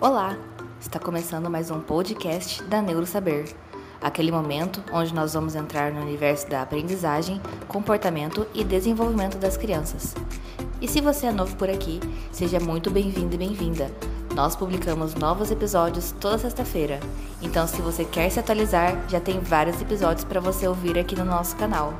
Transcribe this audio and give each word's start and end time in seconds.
Olá! 0.00 0.36
Está 0.80 0.98
começando 0.98 1.50
mais 1.50 1.70
um 1.70 1.80
podcast 1.80 2.62
da 2.64 2.82
Neurosaber, 2.82 3.48
aquele 4.00 4.30
momento 4.30 4.82
onde 4.92 5.14
nós 5.14 5.34
vamos 5.34 5.54
entrar 5.54 5.92
no 5.92 6.00
universo 6.00 6.48
da 6.48 6.62
aprendizagem, 6.62 7.40
comportamento 7.66 8.46
e 8.54 8.62
desenvolvimento 8.62 9.38
das 9.38 9.56
crianças. 9.56 10.14
E 10.80 10.86
se 10.86 11.00
você 11.00 11.26
é 11.26 11.32
novo 11.32 11.56
por 11.56 11.70
aqui, 11.70 12.00
seja 12.30 12.60
muito 12.60 12.90
bem-vindo 12.90 13.34
e 13.34 13.38
bem-vinda. 13.38 13.90
Nós 14.34 14.54
publicamos 14.54 15.14
novos 15.14 15.50
episódios 15.50 16.12
toda 16.20 16.38
sexta-feira, 16.38 17.00
então 17.40 17.66
se 17.66 17.80
você 17.80 18.04
quer 18.04 18.30
se 18.30 18.38
atualizar, 18.38 18.96
já 19.08 19.18
tem 19.18 19.40
vários 19.40 19.80
episódios 19.80 20.24
para 20.24 20.40
você 20.40 20.68
ouvir 20.68 20.98
aqui 20.98 21.16
no 21.16 21.24
nosso 21.24 21.56
canal. 21.56 21.94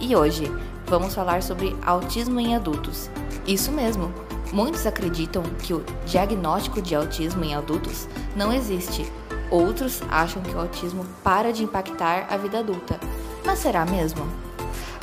E 0.00 0.16
hoje 0.16 0.44
vamos 0.86 1.14
falar 1.14 1.42
sobre 1.42 1.76
autismo 1.84 2.40
em 2.40 2.56
adultos. 2.56 3.10
Isso 3.46 3.70
mesmo! 3.70 4.25
Muitos 4.52 4.86
acreditam 4.86 5.42
que 5.62 5.74
o 5.74 5.84
diagnóstico 6.06 6.80
de 6.80 6.94
autismo 6.94 7.44
em 7.44 7.54
adultos 7.54 8.08
não 8.36 8.52
existe. 8.52 9.04
Outros 9.50 10.00
acham 10.08 10.42
que 10.42 10.50
o 10.50 10.60
autismo 10.60 11.04
para 11.22 11.52
de 11.52 11.64
impactar 11.64 12.26
a 12.30 12.36
vida 12.36 12.60
adulta. 12.60 12.98
Mas 13.44 13.58
será 13.58 13.84
mesmo? 13.84 14.26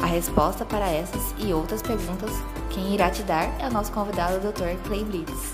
A 0.01 0.05
resposta 0.05 0.65
para 0.65 0.89
essas 0.89 1.21
e 1.37 1.53
outras 1.53 1.81
perguntas, 1.81 2.31
quem 2.69 2.93
irá 2.93 3.09
te 3.09 3.21
dar 3.23 3.55
é 3.59 3.67
o 3.67 3.71
nosso 3.71 3.91
convidado, 3.91 4.37
o 4.37 4.51
Dr. 4.51 4.77
Clay 4.87 5.03
Blitz. 5.03 5.53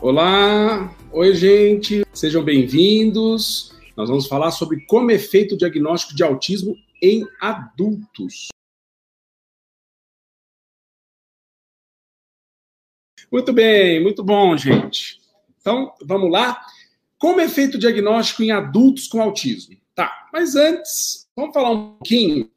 Olá, 0.00 0.92
oi 1.10 1.34
gente, 1.34 2.04
sejam 2.12 2.44
bem-vindos. 2.44 3.72
Nós 3.96 4.08
vamos 4.08 4.26
falar 4.26 4.50
sobre 4.50 4.84
como 4.86 5.10
é 5.10 5.18
feito 5.18 5.54
o 5.54 5.58
diagnóstico 5.58 6.14
de 6.14 6.22
autismo 6.22 6.76
em 7.02 7.26
adultos. 7.40 8.48
Muito 13.30 13.52
bem, 13.52 14.02
muito 14.02 14.22
bom, 14.22 14.56
gente. 14.56 15.20
Então, 15.60 15.92
vamos 16.02 16.30
lá. 16.30 16.60
Como 17.18 17.40
é 17.40 17.48
feito 17.48 17.74
o 17.74 17.78
diagnóstico 17.78 18.42
em 18.42 18.50
adultos 18.50 19.08
com 19.08 19.20
autismo? 19.20 19.76
Tá, 19.94 20.28
mas 20.32 20.54
antes, 20.54 21.28
vamos 21.34 21.54
falar 21.54 21.70
um 21.70 21.92
pouquinho 21.92 22.50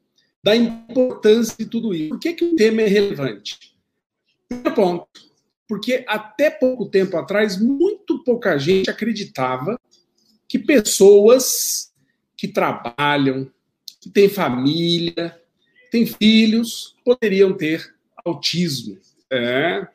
da 0.43 0.55
importância 0.55 1.55
de 1.57 1.65
tudo 1.65 1.93
isso. 1.93 2.09
Por 2.09 2.19
que, 2.19 2.33
que 2.33 2.45
o 2.45 2.55
tema 2.55 2.81
é 2.81 2.87
relevante? 2.87 3.57
Primeiro 4.47 4.75
ponto, 4.75 5.07
porque 5.67 6.03
até 6.07 6.49
pouco 6.49 6.87
tempo 6.87 7.17
atrás, 7.17 7.59
muito 7.59 8.23
pouca 8.23 8.57
gente 8.57 8.89
acreditava 8.89 9.79
que 10.47 10.57
pessoas 10.57 11.93
que 12.35 12.47
trabalham, 12.47 13.51
que 14.01 14.09
têm 14.09 14.29
família, 14.29 15.39
têm 15.91 16.05
filhos, 16.05 16.95
poderiam 17.05 17.53
ter 17.53 17.93
autismo. 18.25 18.97
É, 19.31 19.87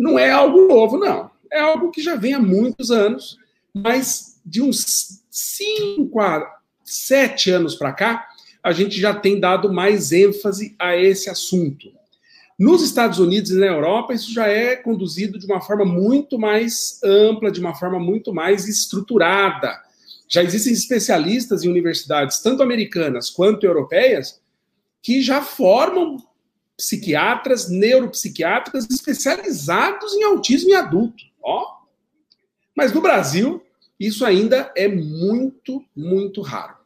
não 0.00 0.18
é 0.18 0.30
algo 0.30 0.66
novo, 0.66 0.96
não. 0.96 1.30
É 1.52 1.60
algo 1.60 1.90
que 1.90 2.00
já 2.00 2.16
vem 2.16 2.32
há 2.32 2.40
muitos 2.40 2.90
anos, 2.90 3.36
mas 3.74 4.40
de 4.44 4.62
uns 4.62 5.20
5 5.30 6.18
a 6.18 6.56
7 6.82 7.50
anos 7.50 7.74
para 7.74 7.92
cá, 7.92 8.26
a 8.62 8.72
gente 8.72 8.98
já 8.98 9.14
tem 9.14 9.38
dado 9.38 9.70
mais 9.70 10.10
ênfase 10.10 10.74
a 10.78 10.96
esse 10.96 11.28
assunto. 11.28 11.92
Nos 12.58 12.82
Estados 12.82 13.18
Unidos 13.18 13.50
e 13.50 13.58
na 13.58 13.66
Europa, 13.66 14.14
isso 14.14 14.32
já 14.32 14.46
é 14.46 14.74
conduzido 14.74 15.38
de 15.38 15.44
uma 15.44 15.60
forma 15.60 15.84
muito 15.84 16.38
mais 16.38 16.98
ampla, 17.04 17.50
de 17.50 17.60
uma 17.60 17.74
forma 17.74 18.00
muito 18.00 18.32
mais 18.32 18.66
estruturada. 18.66 19.78
Já 20.28 20.42
existem 20.42 20.72
especialistas 20.72 21.62
em 21.62 21.68
universidades, 21.68 22.40
tanto 22.40 22.62
americanas 22.62 23.28
quanto 23.28 23.66
europeias, 23.66 24.40
que 25.02 25.20
já 25.20 25.42
formam 25.42 26.16
psiquiatras, 26.84 27.68
neuropsiquiatras 27.68 28.88
especializados 28.90 30.14
em 30.14 30.24
autismo 30.24 30.70
em 30.70 30.74
adulto. 30.74 31.24
Ó. 31.42 31.80
Mas 32.76 32.92
no 32.92 33.00
Brasil, 33.00 33.62
isso 33.98 34.24
ainda 34.24 34.72
é 34.76 34.88
muito, 34.88 35.84
muito 35.94 36.40
raro. 36.40 36.76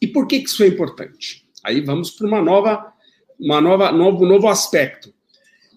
E 0.00 0.06
por 0.06 0.26
que, 0.26 0.40
que 0.40 0.48
isso 0.48 0.62
é 0.62 0.66
importante? 0.66 1.46
Aí 1.64 1.80
vamos 1.80 2.10
para 2.10 2.26
uma 2.26 2.42
nova, 2.42 2.92
uma 3.38 3.60
nova, 3.60 3.90
novo, 3.92 4.26
novo 4.26 4.48
aspecto. 4.48 5.14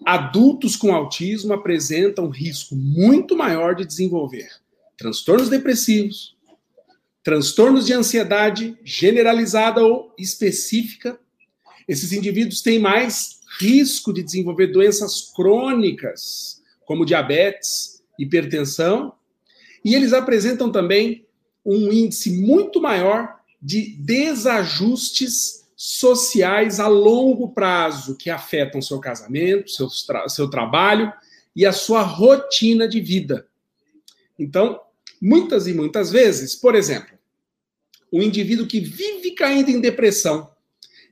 Adultos 0.04 0.76
com 0.76 0.94
autismo 0.94 1.52
apresentam 1.52 2.28
risco 2.28 2.74
muito 2.74 3.36
maior 3.36 3.74
de 3.74 3.84
desenvolver 3.84 4.48
transtornos 5.00 5.48
depressivos, 5.48 6.36
transtornos 7.24 7.86
de 7.86 7.94
ansiedade 7.94 8.76
generalizada 8.84 9.82
ou 9.82 10.14
específica, 10.18 11.18
esses 11.90 12.12
indivíduos 12.12 12.62
têm 12.62 12.78
mais 12.78 13.40
risco 13.58 14.12
de 14.12 14.22
desenvolver 14.22 14.68
doenças 14.68 15.32
crônicas, 15.34 16.62
como 16.84 17.04
diabetes, 17.04 18.00
hipertensão, 18.16 19.12
e 19.84 19.96
eles 19.96 20.12
apresentam 20.12 20.70
também 20.70 21.26
um 21.66 21.92
índice 21.92 22.30
muito 22.30 22.80
maior 22.80 23.40
de 23.60 23.96
desajustes 23.96 25.68
sociais 25.74 26.78
a 26.78 26.86
longo 26.86 27.48
prazo 27.48 28.16
que 28.16 28.30
afetam 28.30 28.80
seu 28.80 29.00
casamento, 29.00 29.72
seu, 29.72 29.88
tra 30.06 30.28
seu 30.28 30.48
trabalho 30.48 31.12
e 31.56 31.66
a 31.66 31.72
sua 31.72 32.02
rotina 32.02 32.86
de 32.86 33.00
vida. 33.00 33.48
Então, 34.38 34.80
muitas 35.20 35.66
e 35.66 35.74
muitas 35.74 36.12
vezes, 36.12 36.54
por 36.54 36.76
exemplo, 36.76 37.18
o 38.12 38.22
indivíduo 38.22 38.68
que 38.68 38.78
vive 38.78 39.32
caindo 39.32 39.70
em 39.70 39.80
depressão, 39.80 40.48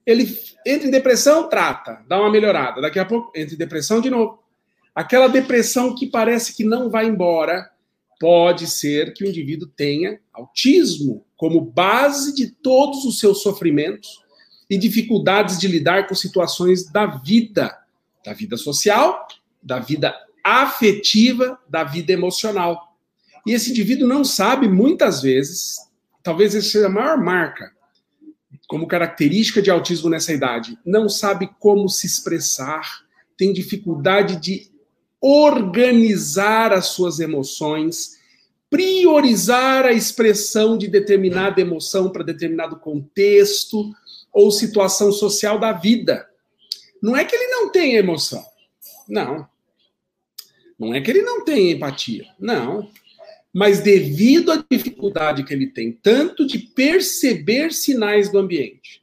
ele 0.07 0.25
entra 0.67 0.89
em 0.89 0.91
depressão, 0.91 1.49
trata, 1.49 2.05
dá 2.09 2.19
uma 2.21 2.31
melhorada. 2.31 2.81
Daqui 2.81 2.99
a 2.99 3.05
pouco 3.05 3.33
entra 3.35 3.55
em 3.55 3.59
depressão 3.59 4.01
de 4.01 4.11
novo. 4.11 4.43
Aquela 4.95 5.29
depressão 5.29 5.95
que 5.95 6.07
parece 6.07 6.57
que 6.57 6.65
não 6.65 6.91
vai 6.91 7.07
embora, 7.07 7.71
pode 8.19 8.67
ser 8.67 9.13
que 9.13 9.25
o 9.25 9.29
indivíduo 9.29 9.69
tenha 9.69 10.19
autismo 10.33 11.25
como 11.37 11.61
base 11.61 12.35
de 12.35 12.51
todos 12.51 13.05
os 13.05 13.21
seus 13.21 13.43
sofrimentos 13.43 14.25
e 14.69 14.77
dificuldades 14.77 15.59
de 15.59 15.69
lidar 15.69 16.09
com 16.09 16.15
situações 16.15 16.91
da 16.91 17.07
vida, 17.07 17.79
da 18.25 18.33
vida 18.33 18.57
social, 18.57 19.27
da 19.63 19.79
vida 19.79 20.15
afetiva, 20.43 21.59
da 21.69 21.85
vida 21.85 22.13
emocional. 22.13 22.97
E 23.47 23.53
esse 23.53 23.71
indivíduo 23.71 24.09
não 24.09 24.25
sabe 24.25 24.69
muitas 24.69 25.23
vezes, 25.23 25.77
talvez 26.23 26.55
essa 26.55 26.69
seja 26.69 26.87
a 26.87 26.91
maior 26.91 27.17
marca 27.17 27.73
como 28.69 28.87
característica 28.87 29.63
de 29.63 29.71
autismo 29.71 30.11
nessa 30.11 30.33
idade, 30.33 30.79
não 30.85 31.09
sabe 31.09 31.51
como 31.59 31.89
se 31.89 32.07
expressar, 32.07 33.03
tem 33.37 33.51
dificuldade 33.51 34.37
de 34.37 34.71
organizar 35.21 36.73
as 36.73 36.89
suas 36.89 37.19
emoções, 37.19 38.19
priorizar 38.69 39.87
a 39.87 39.93
expressão 39.93 40.77
de 40.77 40.87
determinada 40.87 41.61
emoção 41.63 42.11
para 42.11 42.23
determinado 42.23 42.79
contexto 42.79 43.91
ou 44.31 44.51
situação 44.51 45.11
social 45.11 45.59
da 45.59 45.73
vida. 45.73 46.29
Não 47.03 47.17
é 47.17 47.25
que 47.25 47.35
ele 47.35 47.49
não 47.49 47.73
tem 47.73 47.97
emoção. 47.97 48.45
Não. 49.09 49.49
Não 50.79 50.93
é 50.93 51.01
que 51.01 51.11
ele 51.11 51.23
não 51.23 51.43
tem 51.43 51.71
empatia. 51.71 52.27
Não 52.39 52.91
mas 53.53 53.81
devido 53.81 54.53
à 54.53 54.65
dificuldade 54.71 55.45
que 55.45 55.53
ele 55.53 55.67
tem, 55.69 55.93
tanto 55.93 56.47
de 56.47 56.59
perceber 56.59 57.73
sinais 57.73 58.31
do 58.31 58.39
ambiente, 58.39 59.03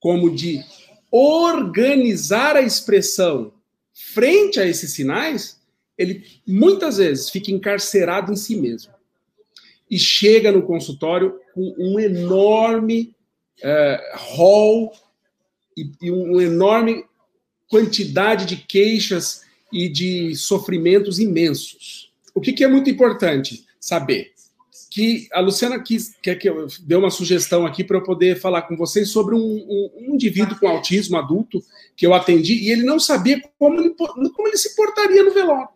como 0.00 0.34
de 0.34 0.62
organizar 1.10 2.56
a 2.56 2.62
expressão 2.62 3.52
frente 3.92 4.60
a 4.60 4.66
esses 4.66 4.92
sinais, 4.92 5.60
ele 5.96 6.22
muitas 6.46 6.98
vezes 6.98 7.30
fica 7.30 7.50
encarcerado 7.50 8.32
em 8.32 8.36
si 8.36 8.56
mesmo. 8.56 8.92
E 9.90 9.98
chega 9.98 10.52
no 10.52 10.62
consultório 10.62 11.40
com 11.54 11.74
um 11.78 11.98
enorme 11.98 13.14
uh, 13.60 14.16
hall 14.36 14.92
e, 15.76 15.90
e 16.02 16.10
uma 16.10 16.42
enorme 16.42 17.04
quantidade 17.68 18.46
de 18.46 18.56
queixas 18.56 19.42
e 19.72 19.88
de 19.88 20.34
sofrimentos 20.34 21.18
imensos. 21.18 22.12
O 22.36 22.40
que, 22.40 22.52
que 22.52 22.62
é 22.62 22.68
muito 22.68 22.90
importante 22.90 23.64
saber? 23.80 24.32
Que 24.90 25.26
a 25.32 25.40
Luciana 25.40 25.82
quis, 25.82 26.14
quer 26.22 26.34
que 26.34 26.46
eu 26.46 26.66
dê 26.82 26.94
uma 26.94 27.10
sugestão 27.10 27.64
aqui 27.64 27.82
para 27.82 27.96
eu 27.96 28.02
poder 28.02 28.38
falar 28.38 28.62
com 28.62 28.76
vocês 28.76 29.08
sobre 29.08 29.34
um, 29.34 29.38
um, 29.38 29.90
um, 30.00 30.14
indivíduo 30.14 30.58
com 30.60 30.68
autismo 30.68 31.16
adulto 31.16 31.62
que 31.96 32.06
eu 32.06 32.12
atendi 32.12 32.52
e 32.52 32.70
ele 32.70 32.82
não 32.82 33.00
sabia 33.00 33.40
como 33.58 33.80
ele, 33.80 33.94
como 33.94 34.48
ele 34.48 34.58
se 34.58 34.76
portaria 34.76 35.22
no 35.22 35.32
velório. 35.32 35.70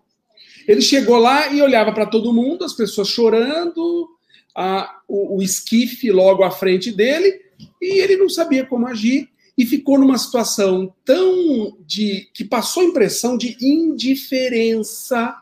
Ele 0.69 0.83
chegou 0.83 1.17
lá 1.17 1.51
e 1.51 1.63
olhava 1.63 1.93
para 1.93 2.05
todo 2.05 2.33
mundo, 2.33 2.63
as 2.63 2.75
pessoas 2.75 3.09
chorando, 3.09 4.07
a, 4.55 5.01
o, 5.09 5.39
o 5.39 5.43
esquife 5.43 6.11
logo 6.11 6.45
à 6.45 6.51
frente 6.51 6.93
dele, 6.93 7.41
e 7.81 8.01
ele 8.01 8.19
não 8.19 8.29
sabia 8.29 8.67
como 8.67 8.87
agir 8.87 9.31
e 9.57 9.65
ficou 9.65 9.99
numa 9.99 10.19
situação 10.19 10.95
tão 11.07 11.79
de 11.87 12.29
que 12.35 12.45
passou 12.45 12.83
a 12.83 12.87
impressão 12.87 13.39
de 13.39 13.57
indiferença 13.63 15.35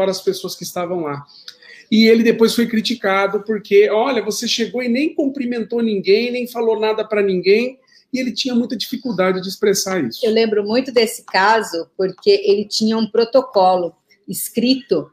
para 0.00 0.10
as 0.10 0.22
pessoas 0.22 0.56
que 0.56 0.64
estavam 0.64 1.00
lá. 1.00 1.26
E 1.90 2.06
ele 2.06 2.22
depois 2.22 2.54
foi 2.54 2.66
criticado 2.66 3.42
porque, 3.42 3.90
olha, 3.90 4.24
você 4.24 4.48
chegou 4.48 4.82
e 4.82 4.88
nem 4.88 5.14
cumprimentou 5.14 5.82
ninguém, 5.82 6.30
nem 6.30 6.46
falou 6.46 6.80
nada 6.80 7.04
para 7.04 7.20
ninguém, 7.20 7.78
e 8.10 8.18
ele 8.18 8.32
tinha 8.32 8.54
muita 8.54 8.76
dificuldade 8.76 9.42
de 9.42 9.48
expressar 9.48 10.02
isso. 10.02 10.24
Eu 10.24 10.32
lembro 10.32 10.64
muito 10.64 10.90
desse 10.90 11.22
caso 11.24 11.86
porque 11.98 12.30
ele 12.30 12.64
tinha 12.64 12.96
um 12.96 13.10
protocolo 13.10 13.94
escrito 14.26 15.10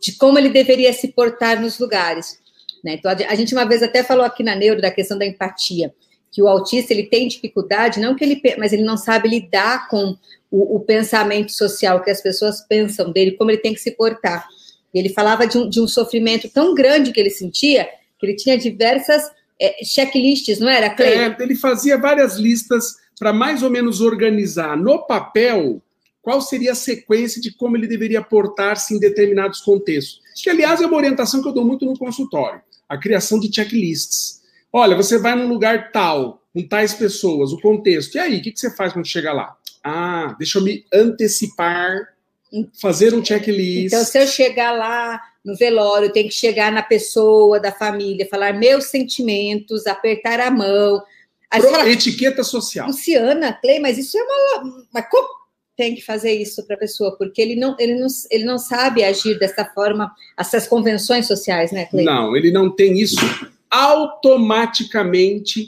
de 0.00 0.12
como 0.12 0.38
ele 0.38 0.48
deveria 0.48 0.92
se 0.94 1.08
portar 1.08 1.60
nos 1.60 1.78
lugares. 1.78 2.38
Né? 2.82 2.94
Então, 2.94 3.10
a 3.10 3.34
gente 3.34 3.52
uma 3.52 3.66
vez 3.66 3.82
até 3.82 4.02
falou 4.02 4.24
aqui 4.24 4.42
na 4.42 4.56
Neuro 4.56 4.80
da 4.80 4.90
questão 4.90 5.18
da 5.18 5.26
empatia, 5.26 5.92
que 6.30 6.42
o 6.42 6.48
autista 6.48 6.94
ele 6.94 7.04
tem 7.04 7.28
dificuldade, 7.28 8.00
não 8.00 8.14
que 8.14 8.24
ele, 8.24 8.40
mas 8.56 8.72
ele 8.72 8.82
não 8.82 8.96
sabe 8.96 9.28
lidar 9.28 9.88
com 9.88 10.16
o, 10.52 10.76
o 10.76 10.80
pensamento 10.80 11.50
social 11.50 12.02
que 12.02 12.10
as 12.10 12.22
pessoas 12.22 12.60
pensam 12.60 13.10
dele, 13.10 13.32
como 13.32 13.50
ele 13.50 13.58
tem 13.58 13.74
que 13.74 13.80
se 13.80 13.90
portar. 13.92 14.46
Ele 14.94 15.08
falava 15.08 15.46
de 15.46 15.56
um, 15.56 15.68
de 15.68 15.80
um 15.80 15.88
sofrimento 15.88 16.48
tão 16.48 16.74
grande 16.74 17.10
que 17.10 17.18
ele 17.18 17.30
sentia, 17.30 17.88
que 18.20 18.26
ele 18.26 18.36
tinha 18.36 18.58
diversas 18.58 19.22
é, 19.58 19.82
checklists, 19.82 20.60
não 20.60 20.68
era, 20.68 20.90
Clay? 20.90 21.14
É, 21.14 21.36
ele 21.40 21.56
fazia 21.56 21.96
várias 21.96 22.36
listas 22.36 22.96
para 23.18 23.32
mais 23.32 23.62
ou 23.62 23.70
menos 23.70 24.00
organizar 24.00 24.76
no 24.76 25.06
papel 25.06 25.82
qual 26.20 26.40
seria 26.40 26.72
a 26.72 26.76
sequência 26.76 27.40
de 27.40 27.52
como 27.52 27.76
ele 27.76 27.88
deveria 27.88 28.22
portar-se 28.22 28.94
em 28.94 28.98
determinados 28.98 29.60
contextos. 29.60 30.20
Que, 30.40 30.50
aliás, 30.50 30.80
é 30.80 30.86
uma 30.86 30.96
orientação 30.96 31.42
que 31.42 31.48
eu 31.48 31.52
dou 31.52 31.64
muito 31.64 31.84
no 31.84 31.98
consultório 31.98 32.60
a 32.92 32.98
criação 32.98 33.40
de 33.40 33.50
checklists. 33.50 34.42
Olha, 34.70 34.94
você 34.94 35.18
vai 35.18 35.34
num 35.34 35.48
lugar 35.48 35.90
tal, 35.92 36.42
com 36.52 36.62
tais 36.68 36.92
pessoas, 36.92 37.50
o 37.50 37.58
contexto. 37.58 38.16
E 38.16 38.18
aí, 38.18 38.38
o 38.38 38.42
que, 38.42 38.52
que 38.52 38.60
você 38.60 38.70
faz 38.76 38.92
quando 38.92 39.06
chega 39.06 39.32
lá? 39.32 39.56
Ah, 39.82 40.34
deixa 40.38 40.58
eu 40.58 40.62
me 40.62 40.84
antecipar, 40.92 41.96
fazer 42.80 43.14
um 43.14 43.24
checklist. 43.24 43.86
Então, 43.86 44.04
se 44.04 44.18
eu 44.18 44.26
chegar 44.26 44.72
lá 44.72 45.20
no 45.44 45.56
velório, 45.56 46.12
tenho 46.12 46.28
que 46.28 46.34
chegar 46.34 46.70
na 46.70 46.82
pessoa 46.82 47.58
da 47.58 47.72
família, 47.72 48.28
falar 48.28 48.52
meus 48.52 48.84
sentimentos, 48.86 49.86
apertar 49.86 50.40
a 50.40 50.50
mão. 50.50 51.02
Pro, 51.50 51.88
etiqueta 51.88 52.44
social. 52.44 52.86
Luciana, 52.86 53.52
Clay, 53.52 53.78
mas 53.78 53.98
isso 53.98 54.16
é 54.16 54.22
uma. 54.22 54.86
Mas 54.92 55.06
como 55.10 55.28
tem 55.76 55.94
que 55.94 56.02
fazer 56.02 56.32
isso 56.32 56.64
para 56.66 56.76
a 56.76 56.78
pessoa? 56.78 57.16
Porque 57.18 57.42
ele 57.42 57.56
não, 57.56 57.76
ele, 57.78 57.94
não, 57.94 58.06
ele 58.30 58.44
não 58.44 58.58
sabe 58.58 59.02
agir 59.02 59.38
dessa 59.38 59.64
forma, 59.64 60.12
essas 60.38 60.66
convenções 60.66 61.26
sociais, 61.26 61.72
né, 61.72 61.86
Clay? 61.86 62.04
Não, 62.04 62.36
ele 62.36 62.50
não 62.50 62.70
tem 62.70 62.98
isso 62.98 63.16
automaticamente 63.70 65.66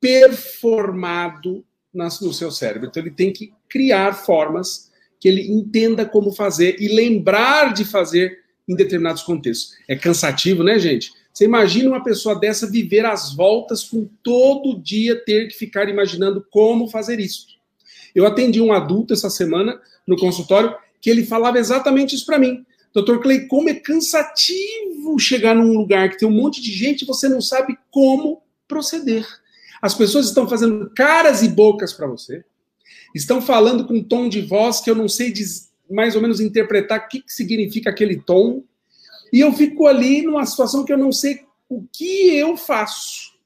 performado 0.00 1.64
no 1.96 2.32
seu 2.32 2.50
cérebro. 2.50 2.88
Então, 2.88 3.02
ele 3.02 3.10
tem 3.10 3.32
que 3.32 3.52
criar 3.68 4.12
formas 4.12 4.90
que 5.20 5.28
ele 5.28 5.50
entenda 5.50 6.04
como 6.04 6.32
fazer 6.32 6.76
e 6.80 6.88
lembrar 6.88 7.72
de 7.72 7.84
fazer 7.84 8.38
em 8.68 8.74
determinados 8.74 9.22
contextos. 9.22 9.74
É 9.88 9.96
cansativo, 9.96 10.62
né, 10.62 10.78
gente? 10.78 11.12
Você 11.32 11.44
imagina 11.44 11.90
uma 11.90 12.02
pessoa 12.02 12.38
dessa 12.38 12.70
viver 12.70 13.04
às 13.04 13.34
voltas 13.34 13.84
com 13.84 14.08
todo 14.22 14.80
dia 14.80 15.22
ter 15.24 15.48
que 15.48 15.54
ficar 15.54 15.88
imaginando 15.88 16.44
como 16.50 16.88
fazer 16.88 17.20
isso. 17.20 17.46
Eu 18.14 18.26
atendi 18.26 18.60
um 18.60 18.72
adulto 18.72 19.12
essa 19.12 19.28
semana 19.28 19.78
no 20.06 20.16
consultório 20.16 20.74
que 21.00 21.10
ele 21.10 21.24
falava 21.24 21.58
exatamente 21.58 22.14
isso 22.14 22.24
para 22.24 22.38
mim. 22.38 22.64
Doutor 22.92 23.20
Clay, 23.20 23.46
como 23.46 23.68
é 23.68 23.74
cansativo 23.74 25.18
chegar 25.18 25.54
num 25.54 25.76
lugar 25.76 26.08
que 26.08 26.18
tem 26.18 26.26
um 26.26 26.32
monte 26.32 26.62
de 26.62 26.72
gente 26.72 27.02
e 27.02 27.06
você 27.06 27.28
não 27.28 27.42
sabe 27.42 27.76
como 27.90 28.42
proceder. 28.66 29.26
As 29.86 29.94
pessoas 29.94 30.26
estão 30.26 30.48
fazendo 30.48 30.90
caras 30.90 31.42
e 31.42 31.48
bocas 31.48 31.92
para 31.92 32.08
você, 32.08 32.44
estão 33.14 33.40
falando 33.40 33.86
com 33.86 33.94
um 33.94 34.02
tom 34.02 34.28
de 34.28 34.40
voz 34.40 34.80
que 34.80 34.90
eu 34.90 34.96
não 34.96 35.08
sei 35.08 35.32
mais 35.88 36.16
ou 36.16 36.20
menos 36.20 36.40
interpretar 36.40 36.98
o 36.98 37.08
que, 37.08 37.20
que 37.20 37.32
significa 37.32 37.90
aquele 37.90 38.16
tom, 38.16 38.64
e 39.32 39.38
eu 39.38 39.52
fico 39.52 39.86
ali 39.86 40.22
numa 40.22 40.44
situação 40.44 40.84
que 40.84 40.92
eu 40.92 40.98
não 40.98 41.12
sei 41.12 41.38
o 41.68 41.84
que 41.92 42.36
eu 42.36 42.56
faço. 42.56 43.36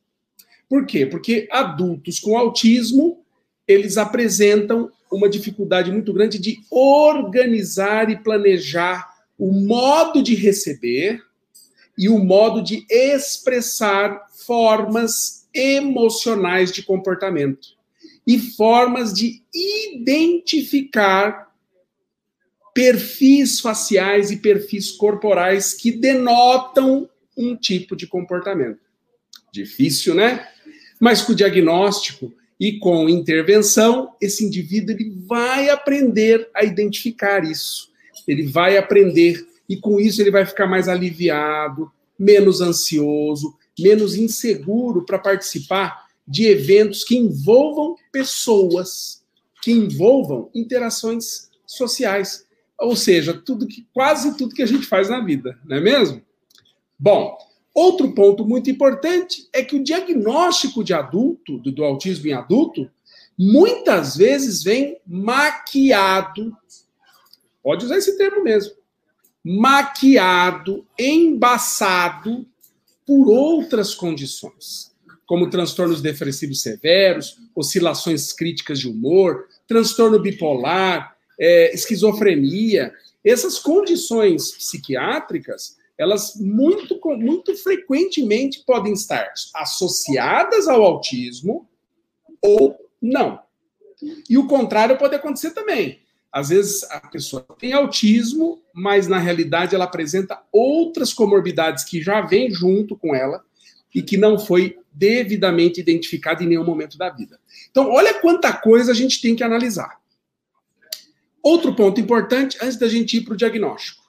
Por 0.67 0.87
quê? 0.87 1.05
Porque 1.05 1.47
adultos 1.51 2.19
com 2.19 2.39
autismo, 2.39 3.23
eles 3.69 3.99
apresentam 3.99 4.91
uma 5.13 5.29
dificuldade 5.29 5.93
muito 5.93 6.11
grande 6.11 6.39
de 6.39 6.59
organizar 6.71 8.09
e 8.09 8.17
planejar 8.17 9.11
o 9.39 9.53
modo 9.53 10.23
de 10.23 10.35
receber 10.35 11.23
e 11.99 12.09
o 12.09 12.19
modo 12.19 12.63
de 12.63 12.87
expressar 12.89 14.27
formas 14.47 15.40
emocionais 15.55 16.73
de 16.73 16.83
comportamento 16.83 17.69
e 18.27 18.39
formas 18.39 19.13
de 19.13 19.43
identificar 19.55 21.51
perfis 22.75 23.61
faciais 23.61 24.31
e 24.31 24.37
perfis 24.37 24.91
corporais 24.93 25.75
que 25.75 25.91
denotam 25.91 27.09
um 27.37 27.57
tipo 27.57 27.97
de 27.97 28.07
comportamento. 28.07 28.79
Difícil, 29.53 30.15
né? 30.15 30.47
Mas 31.01 31.23
com 31.23 31.33
o 31.33 31.35
diagnóstico 31.35 32.33
e 32.59 32.79
com 32.79 33.09
intervenção, 33.09 34.15
esse 34.21 34.45
indivíduo 34.45 34.95
ele 34.95 35.11
vai 35.27 35.71
aprender 35.71 36.49
a 36.55 36.63
identificar 36.63 37.45
isso. 37.45 37.91
Ele 38.29 38.45
vai 38.45 38.77
aprender 38.77 39.45
e 39.69 39.77
com 39.77 39.99
isso 39.99 40.21
ele 40.21 40.31
vai 40.31 40.45
ficar 40.45 40.67
mais 40.67 40.89
aliviado, 40.89 41.91
menos 42.19 42.61
ansioso, 42.61 43.57
menos 43.81 44.15
inseguro 44.17 45.05
para 45.05 45.19
participar 45.19 46.07
de 46.27 46.47
eventos 46.47 47.03
que 47.03 47.17
envolvam 47.17 47.97
pessoas, 48.13 49.25
que 49.63 49.73
envolvam 49.73 50.49
interações 50.55 51.51
sociais. 51.67 52.47
Ou 52.79 52.95
seja, 52.95 53.35
tudo 53.35 53.67
que 53.67 53.87
quase 53.93 54.37
tudo 54.37 54.55
que 54.55 54.63
a 54.63 54.67
gente 54.67 54.87
faz 54.87 55.09
na 55.09 55.21
vida, 55.21 55.59
não 55.65 55.77
é 55.77 55.81
mesmo? 55.81 56.23
Bom, 56.99 57.37
outro 57.75 58.13
ponto 58.13 58.47
muito 58.47 58.71
importante 58.71 59.49
é 59.53 59.63
que 59.65 59.77
o 59.77 59.83
diagnóstico 59.83 60.85
de 60.85 60.95
adulto, 60.95 61.59
do, 61.59 61.73
do 61.73 61.85
autismo 61.85 62.29
em 62.29 62.33
adulto, 62.33 62.91
muitas 63.37 64.17
vezes 64.17 64.63
vem 64.63 64.99
maquiado. 65.07 66.57
Pode 67.63 67.87
usar 67.87 67.97
esse 67.97 68.17
termo 68.17 68.45
mesmo. 68.45 68.73
Maquiado, 69.43 70.87
embaçado 70.99 72.47
por 73.11 73.29
outras 73.29 73.93
condições 73.93 74.95
como 75.27 75.51
transtornos 75.51 76.01
depressivos 76.01 76.63
severos, 76.63 77.39
oscilações 77.57 78.33
críticas 78.33 78.79
de 78.79 78.89
humor, 78.89 79.49
transtorno 79.67 80.21
bipolar, 80.21 81.17
é, 81.39 81.75
esquizofrenia. 81.75 82.93
Essas 83.25 83.59
condições 83.59 84.53
psiquiátricas, 84.53 85.77
elas 85.99 86.37
muito, 86.37 87.01
muito 87.17 87.57
frequentemente 87.57 88.63
podem 88.65 88.93
estar 88.93 89.33
associadas 89.57 90.69
ao 90.69 90.81
autismo 90.85 91.69
ou 92.41 92.77
não. 93.03 93.41
E 94.29 94.39
o 94.39 94.47
contrário 94.47 94.97
pode 94.97 95.17
acontecer 95.17 95.51
também. 95.51 96.00
Às 96.33 96.51
vezes 96.51 96.85
a 96.85 97.01
pessoa 97.01 97.45
tem 97.59 97.73
autismo, 97.73 98.63
mas 98.73 99.09
na 99.09 99.19
realidade 99.19 99.75
ela 99.75 99.85
apresenta 99.85 100.41
outras 100.53 101.13
comorbidades 101.13 101.85
que 101.85 102.01
já 102.01 102.21
vêm 102.21 102.51
junto 102.51 102.97
com 102.97 103.15
ela 103.15 103.43
e 103.95 104.01
que 104.01 104.17
não 104.17 104.39
foi 104.39 104.79
devidamente 104.93 105.81
identificado 105.81 106.43
em 106.43 106.47
nenhum 106.47 106.65
momento 106.65 106.97
da 106.97 107.11
vida. 107.11 107.41
Então, 107.71 107.91
olha 107.91 108.15
quanta 108.21 108.53
coisa 108.53 108.93
a 108.93 108.95
gente 108.95 109.21
tem 109.21 109.35
que 109.35 109.43
analisar. 109.43 110.01
Outro 111.43 111.75
ponto 111.75 112.01
importante, 112.01 112.59
antes 112.61 112.77
da 112.77 112.89
gente 112.89 113.17
ir 113.17 113.23
para 113.23 113.35
o 113.35 113.37
diagnóstico. 113.37 114.01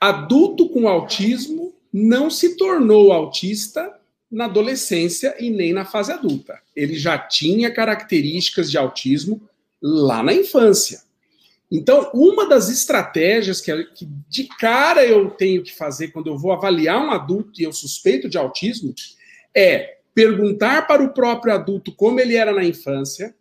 Adulto 0.00 0.68
com 0.68 0.88
autismo 0.88 1.74
não 1.92 2.30
se 2.30 2.56
tornou 2.56 3.12
autista 3.12 3.94
na 4.30 4.44
adolescência 4.44 5.34
e 5.38 5.50
nem 5.50 5.72
na 5.72 5.84
fase 5.84 6.12
adulta. 6.12 6.60
Ele 6.74 6.94
já 6.94 7.18
tinha 7.18 7.70
características 7.72 8.70
de 8.70 8.78
autismo 8.78 9.42
lá 9.80 10.22
na 10.22 10.32
infância. 10.32 11.02
Então, 11.70 12.10
uma 12.12 12.48
das 12.48 12.68
estratégias 12.68 13.60
que, 13.60 13.84
que, 13.94 14.08
de 14.28 14.44
cara 14.58 15.06
eu 15.06 15.30
tenho 15.30 15.62
que 15.62 15.74
fazer 15.74 16.08
quando 16.08 16.26
eu 16.26 16.36
vou 16.36 16.52
avaliar 16.52 17.00
um 17.00 17.10
adulto 17.10 17.60
e 17.60 17.64
eu 17.64 17.72
suspeito 17.72 18.28
de 18.28 18.36
autismo 18.36 18.92
é 19.54 19.98
perguntar 20.12 20.86
para 20.86 21.02
o 21.02 21.14
próprio 21.14 21.54
adulto 21.54 21.94
como 21.94 22.18
ele 22.18 22.34
era 22.34 22.52
na 22.52 22.64
infância, 22.64 23.34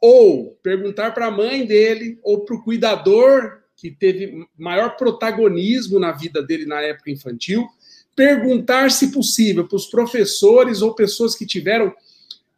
ou 0.00 0.58
perguntar 0.62 1.14
para 1.14 1.26
a 1.26 1.30
mãe 1.30 1.64
dele, 1.64 2.18
ou 2.24 2.44
para 2.44 2.56
o 2.56 2.62
cuidador 2.62 3.62
que 3.76 3.90
teve 3.90 4.46
maior 4.58 4.96
protagonismo 4.96 5.98
na 6.00 6.10
vida 6.10 6.42
dele 6.42 6.66
na 6.66 6.80
época 6.82 7.10
infantil, 7.10 7.66
perguntar, 8.14 8.90
se 8.90 9.12
possível, 9.12 9.66
para 9.66 9.76
os 9.76 9.86
professores 9.86 10.82
ou 10.82 10.94
pessoas 10.94 11.34
que 11.34 11.46
tiveram 11.46 11.94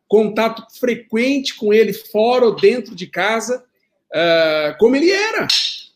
contato 0.09 0.65
frequente 0.79 1.55
com 1.55 1.73
ele 1.73 1.93
fora 1.93 2.47
ou 2.47 2.55
dentro 2.55 2.95
de 2.95 3.07
casa 3.07 3.65
uh, 4.15 4.79
como 4.79 4.97
ele 4.97 5.11
era. 5.11 5.47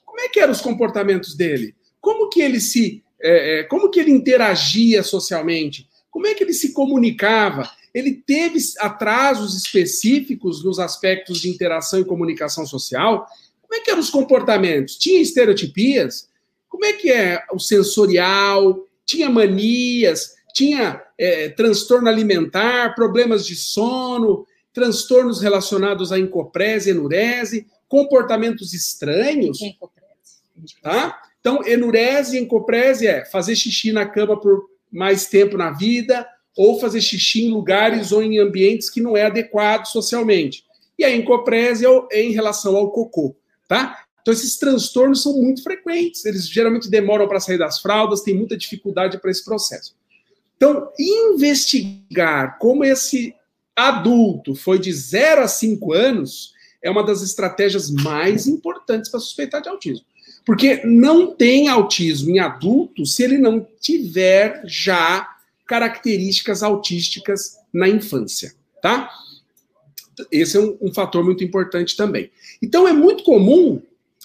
Como 0.05 0.21
é 0.21 0.29
que 0.29 0.41
eram 0.41 0.53
os 0.53 0.61
comportamentos 0.61 1.37
dele? 1.37 1.75
Como 2.01 2.29
que 2.29 2.41
ele 2.41 2.61
se, 2.61 3.03
é, 3.21 3.63
como 3.65 3.91
que 3.91 4.01
ele 4.01 4.11
interagia 4.11 5.03
socialmente? 5.03 5.89
Como 6.11 6.27
é 6.27 6.35
que 6.35 6.43
ele 6.43 6.53
se 6.53 6.73
comunicava? 6.73 7.71
Ele 7.95 8.13
teve 8.13 8.59
atrasos 8.81 9.57
específicos 9.57 10.65
nos 10.65 10.79
aspectos 10.79 11.41
de 11.41 11.49
interação 11.49 12.01
e 12.01 12.05
comunicação 12.05 12.67
social? 12.67 13.27
Como 13.63 13.75
é 13.75 13.81
que 13.81 13.91
eram 13.91 14.01
os 14.01 14.11
comportamentos? 14.11 14.97
Tinha 14.97 15.21
estereotipias? 15.21 16.29
Como 16.69 16.85
é 16.85 16.93
que 16.93 17.11
é 17.11 17.45
o 17.53 17.59
sensorial? 17.59 18.87
Tinha 19.05 19.31
manias? 19.31 20.35
Tinha 20.59 21.01
é, 21.17 21.51
transtorno 21.51 22.09
alimentar, 22.09 22.93
problemas 22.97 23.47
de 23.47 23.55
sono, 23.55 24.45
transtornos 24.73 25.41
relacionados 25.41 26.11
à 26.11 26.19
encoprésia, 26.19 26.91
enurese, 26.91 27.69
comportamentos 27.87 28.75
estranhos. 28.75 29.61
Tá? 30.83 31.17
Então, 31.39 31.65
enurese 31.65 32.37
e 32.37 32.41
encoprésia 32.41 33.11
é 33.11 33.25
fazer 33.25 33.55
xixi 33.55 33.93
na 33.93 34.05
cama 34.05 34.37
por 34.41 34.69
mais 34.91 35.27
tempo 35.27 35.57
na 35.57 35.71
vida, 35.71 36.27
ou 36.57 36.81
fazer 36.81 37.03
xixi 37.03 37.45
em 37.45 37.53
lugares 37.53 38.11
ou 38.11 38.21
em 38.21 38.41
ambientes 38.41 38.91
que 38.91 39.01
não 39.01 39.17
é 39.17 39.27
adequado 39.27 39.87
socialmente. 39.87 40.65
E 40.99 41.05
a 41.05 41.15
encoprésia 41.15 41.87
é 42.11 42.21
em 42.21 42.33
relação 42.33 42.77
ao 42.77 42.91
cocô, 42.91 43.37
tá? 43.69 44.05
Então, 44.21 44.35
esses 44.35 44.59
transtornos 44.59 45.23
são 45.23 45.35
muito 45.35 45.63
frequentes, 45.63 46.25
eles 46.25 46.49
geralmente 46.49 46.91
demoram 46.91 47.29
para 47.29 47.39
sair 47.39 47.59
das 47.59 47.79
fraldas, 47.79 48.23
tem 48.23 48.35
muita 48.35 48.57
dificuldade 48.57 49.21
para 49.21 49.31
esse 49.31 49.45
processo. 49.45 49.97
Então, 50.59 50.91
investigar 50.99 52.59
como 52.59 52.85
esse 52.85 53.33
adulto 53.77 54.57
foi 54.57 54.77
de 54.77 54.93
0 54.93 55.43
a 55.43 55.49
5 55.49 55.93
anos 55.93 56.53
é 56.83 56.91
uma 56.91 57.05
das 57.05 57.23
estratégias 57.23 57.91
mais 57.91 58.49
importantes 58.49 59.09
para 59.09 59.21
suspeitar 59.21 59.63
de 59.63 59.69
autismo. 59.69 60.05
Porque 60.45 60.85
não 60.85 61.33
tem 61.33 61.69
autismo 61.69 62.31
em 62.31 62.41
adulto 62.41 63.07
se 63.07 63.23
ele 63.23 63.39
não 63.39 63.65
tiver 63.81 64.63
já 64.65 65.37
características 65.65 66.63
autísticas 66.65 67.57
na 67.73 67.89
infância, 67.89 68.53
tá? 68.83 69.09
Esse 70.33 70.57
é 70.57 70.61
um, 70.61 70.77
um 70.81 70.93
fator 70.93 71.23
muito 71.25 71.45
importante 71.45 71.97
também. 71.97 72.33
Então, 72.61 72.89
é 72.89 72.93
muito 72.93 73.23
comum, 73.23 73.81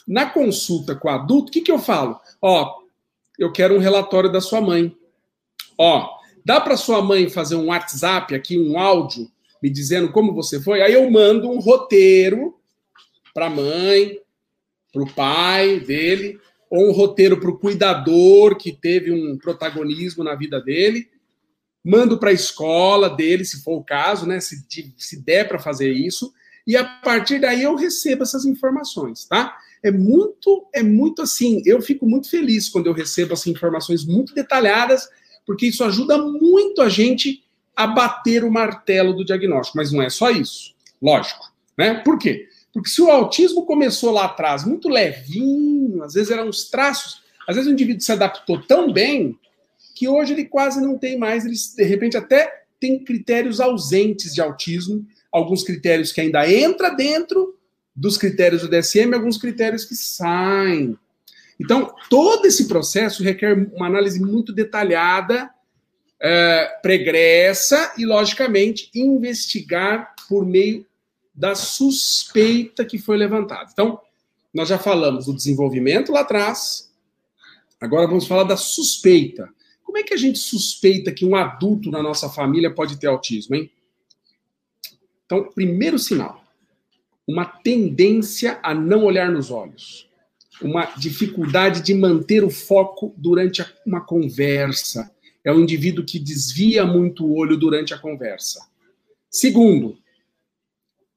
na 0.07 0.25
consulta 0.25 0.95
com 0.95 1.07
o 1.07 1.11
adulto, 1.11 1.49
o 1.49 1.51
que, 1.51 1.61
que 1.61 1.71
eu 1.71 1.77
falo? 1.77 2.19
Ó, 2.41 2.81
eu 3.37 3.51
quero 3.51 3.75
um 3.75 3.79
relatório 3.79 4.31
da 4.31 4.41
sua 4.41 4.61
mãe. 4.61 4.95
Ó, 5.77 6.22
dá 6.45 6.59
para 6.59 6.77
sua 6.77 7.01
mãe 7.01 7.29
fazer 7.29 7.55
um 7.55 7.67
WhatsApp 7.67 8.33
aqui, 8.35 8.57
um 8.57 8.77
áudio, 8.77 9.29
me 9.61 9.69
dizendo 9.69 10.11
como 10.11 10.33
você 10.33 10.61
foi? 10.61 10.81
Aí 10.81 10.93
eu 10.93 11.09
mando 11.09 11.49
um 11.49 11.59
roteiro 11.59 12.55
para 13.33 13.47
a 13.47 13.49
mãe, 13.49 14.19
para 14.91 15.03
o 15.03 15.11
pai 15.11 15.79
dele, 15.79 16.39
ou 16.69 16.89
um 16.89 16.91
roteiro 16.91 17.39
para 17.39 17.49
o 17.49 17.57
cuidador 17.57 18.55
que 18.57 18.71
teve 18.71 19.11
um 19.11 19.37
protagonismo 19.37 20.23
na 20.23 20.35
vida 20.35 20.59
dele. 20.59 21.07
Mando 21.83 22.17
para 22.17 22.29
a 22.29 22.33
escola 22.33 23.09
dele, 23.09 23.45
se 23.45 23.63
for 23.63 23.77
o 23.77 23.83
caso, 23.83 24.25
né? 24.25 24.39
Se, 24.39 24.65
se 24.97 25.21
der 25.21 25.47
para 25.47 25.59
fazer 25.59 25.91
isso. 25.91 26.33
E 26.65 26.77
a 26.77 26.83
partir 26.83 27.39
daí 27.39 27.63
eu 27.63 27.75
recebo 27.75 28.23
essas 28.23 28.45
informações, 28.45 29.25
tá? 29.25 29.57
É 29.83 29.91
muito, 29.91 30.65
é 30.73 30.81
muito 30.81 31.21
assim. 31.21 31.61
Eu 31.65 31.81
fico 31.81 32.07
muito 32.07 32.29
feliz 32.29 32.69
quando 32.69 32.87
eu 32.87 32.93
recebo 32.93 33.33
essas 33.33 33.47
informações 33.47 34.05
muito 34.05 34.33
detalhadas, 34.33 35.09
porque 35.45 35.67
isso 35.67 35.83
ajuda 35.83 36.17
muito 36.17 36.81
a 36.81 36.89
gente 36.89 37.43
a 37.75 37.87
bater 37.87 38.43
o 38.43 38.51
martelo 38.51 39.13
do 39.13 39.25
diagnóstico. 39.25 39.77
Mas 39.77 39.91
não 39.91 40.01
é 40.01 40.09
só 40.09 40.29
isso, 40.29 40.73
lógico, 41.01 41.51
né? 41.77 41.95
Por 41.95 42.17
quê? 42.17 42.47
Porque 42.73 42.89
se 42.89 43.01
o 43.01 43.09
autismo 43.09 43.65
começou 43.65 44.11
lá 44.11 44.25
atrás 44.25 44.65
muito 44.65 44.89
levinho, 44.89 46.03
às 46.03 46.13
vezes 46.13 46.31
eram 46.31 46.47
uns 46.47 46.69
traços, 46.69 47.21
às 47.47 47.55
vezes 47.55 47.69
o 47.69 47.73
indivíduo 47.73 48.01
se 48.01 48.11
adaptou 48.11 48.61
tão 48.61 48.91
bem 48.91 49.37
que 49.95 50.07
hoje 50.07 50.33
ele 50.33 50.45
quase 50.45 50.81
não 50.81 50.97
tem 50.97 51.17
mais, 51.17 51.45
ele 51.45 51.55
de 51.55 51.83
repente 51.83 52.17
até 52.17 52.63
tem 52.79 53.03
critérios 53.03 53.59
ausentes 53.59 54.33
de 54.33 54.41
autismo, 54.41 55.05
alguns 55.31 55.63
critérios 55.63 56.11
que 56.11 56.19
ainda 56.19 56.51
entra 56.51 56.89
dentro 56.89 57.55
dos 57.95 58.17
critérios 58.17 58.61
do 58.61 58.67
DSM, 58.67 59.13
alguns 59.13 59.37
critérios 59.37 59.85
que 59.85 59.95
saem. 59.95 60.97
Então, 61.63 61.95
todo 62.09 62.45
esse 62.45 62.67
processo 62.67 63.23
requer 63.23 63.53
uma 63.73 63.87
análise 63.87 64.19
muito 64.19 64.51
detalhada, 64.51 65.49
é, 66.19 66.65
pregressa 66.81 67.93
e, 67.97 68.05
logicamente, 68.05 68.91
investigar 68.93 70.13
por 70.27 70.45
meio 70.45 70.85
da 71.33 71.55
suspeita 71.55 72.83
que 72.83 72.97
foi 72.97 73.15
levantada. 73.15 73.69
Então, 73.71 73.97
nós 74.53 74.67
já 74.67 74.77
falamos 74.77 75.25
do 75.25 75.33
desenvolvimento 75.33 76.11
lá 76.11 76.19
atrás, 76.19 76.93
agora 77.79 78.07
vamos 78.07 78.27
falar 78.27 78.43
da 78.43 78.57
suspeita. 78.57 79.49
Como 79.83 79.97
é 79.97 80.03
que 80.03 80.13
a 80.13 80.17
gente 80.17 80.39
suspeita 80.39 81.13
que 81.13 81.25
um 81.25 81.33
adulto 81.33 81.89
na 81.89 82.03
nossa 82.03 82.27
família 82.27 82.73
pode 82.73 82.99
ter 82.99 83.07
autismo, 83.07 83.55
hein? 83.55 83.71
Então, 85.25 85.45
primeiro 85.45 85.97
sinal, 85.97 86.43
uma 87.25 87.45
tendência 87.45 88.59
a 88.61 88.73
não 88.73 89.05
olhar 89.05 89.31
nos 89.31 89.49
olhos, 89.49 90.09
uma 90.63 90.85
dificuldade 90.97 91.81
de 91.81 91.93
manter 91.93 92.43
o 92.43 92.49
foco 92.49 93.13
durante 93.17 93.65
uma 93.85 94.01
conversa. 94.01 95.11
É 95.43 95.51
um 95.51 95.59
indivíduo 95.59 96.05
que 96.05 96.19
desvia 96.19 96.85
muito 96.85 97.25
o 97.25 97.35
olho 97.35 97.57
durante 97.57 97.93
a 97.93 97.97
conversa. 97.97 98.65
Segundo, 99.29 99.97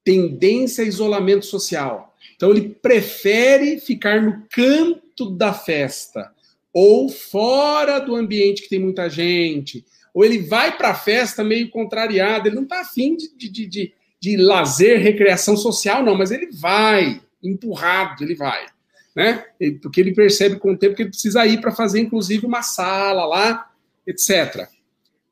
tendência 0.04 0.84
a 0.84 0.86
isolamento 0.86 1.46
social. 1.46 2.14
Então, 2.34 2.50
ele 2.50 2.68
prefere 2.68 3.80
ficar 3.80 4.22
no 4.22 4.44
canto 4.50 5.30
da 5.30 5.52
festa 5.52 6.32
ou 6.72 7.08
fora 7.08 7.98
do 7.98 8.14
ambiente 8.14 8.60
que 8.62 8.68
tem 8.68 8.78
muita 8.78 9.08
gente, 9.08 9.82
ou 10.12 10.22
ele 10.22 10.40
vai 10.40 10.76
para 10.76 10.90
a 10.90 10.94
festa 10.94 11.42
meio 11.42 11.70
contrariado, 11.70 12.48
ele 12.48 12.56
não 12.56 12.64
está 12.64 12.82
afim 12.82 13.16
de, 13.16 13.34
de, 13.34 13.66
de, 13.66 13.94
de 14.20 14.36
lazer, 14.36 15.00
recreação 15.00 15.56
social, 15.56 16.02
não, 16.04 16.14
mas 16.14 16.30
ele 16.30 16.50
vai, 16.52 17.22
empurrado, 17.42 18.22
ele 18.22 18.34
vai. 18.34 18.66
Né? 19.16 19.44
Porque 19.80 20.00
ele 20.00 20.14
percebe 20.14 20.58
com 20.58 20.72
o 20.72 20.76
tempo 20.76 20.94
que 20.94 21.02
ele 21.02 21.10
precisa 21.10 21.46
ir 21.46 21.60
para 21.60 21.72
fazer, 21.72 22.00
inclusive, 22.00 22.44
uma 22.44 22.62
sala 22.62 23.24
lá, 23.24 23.72
etc. 24.06 24.68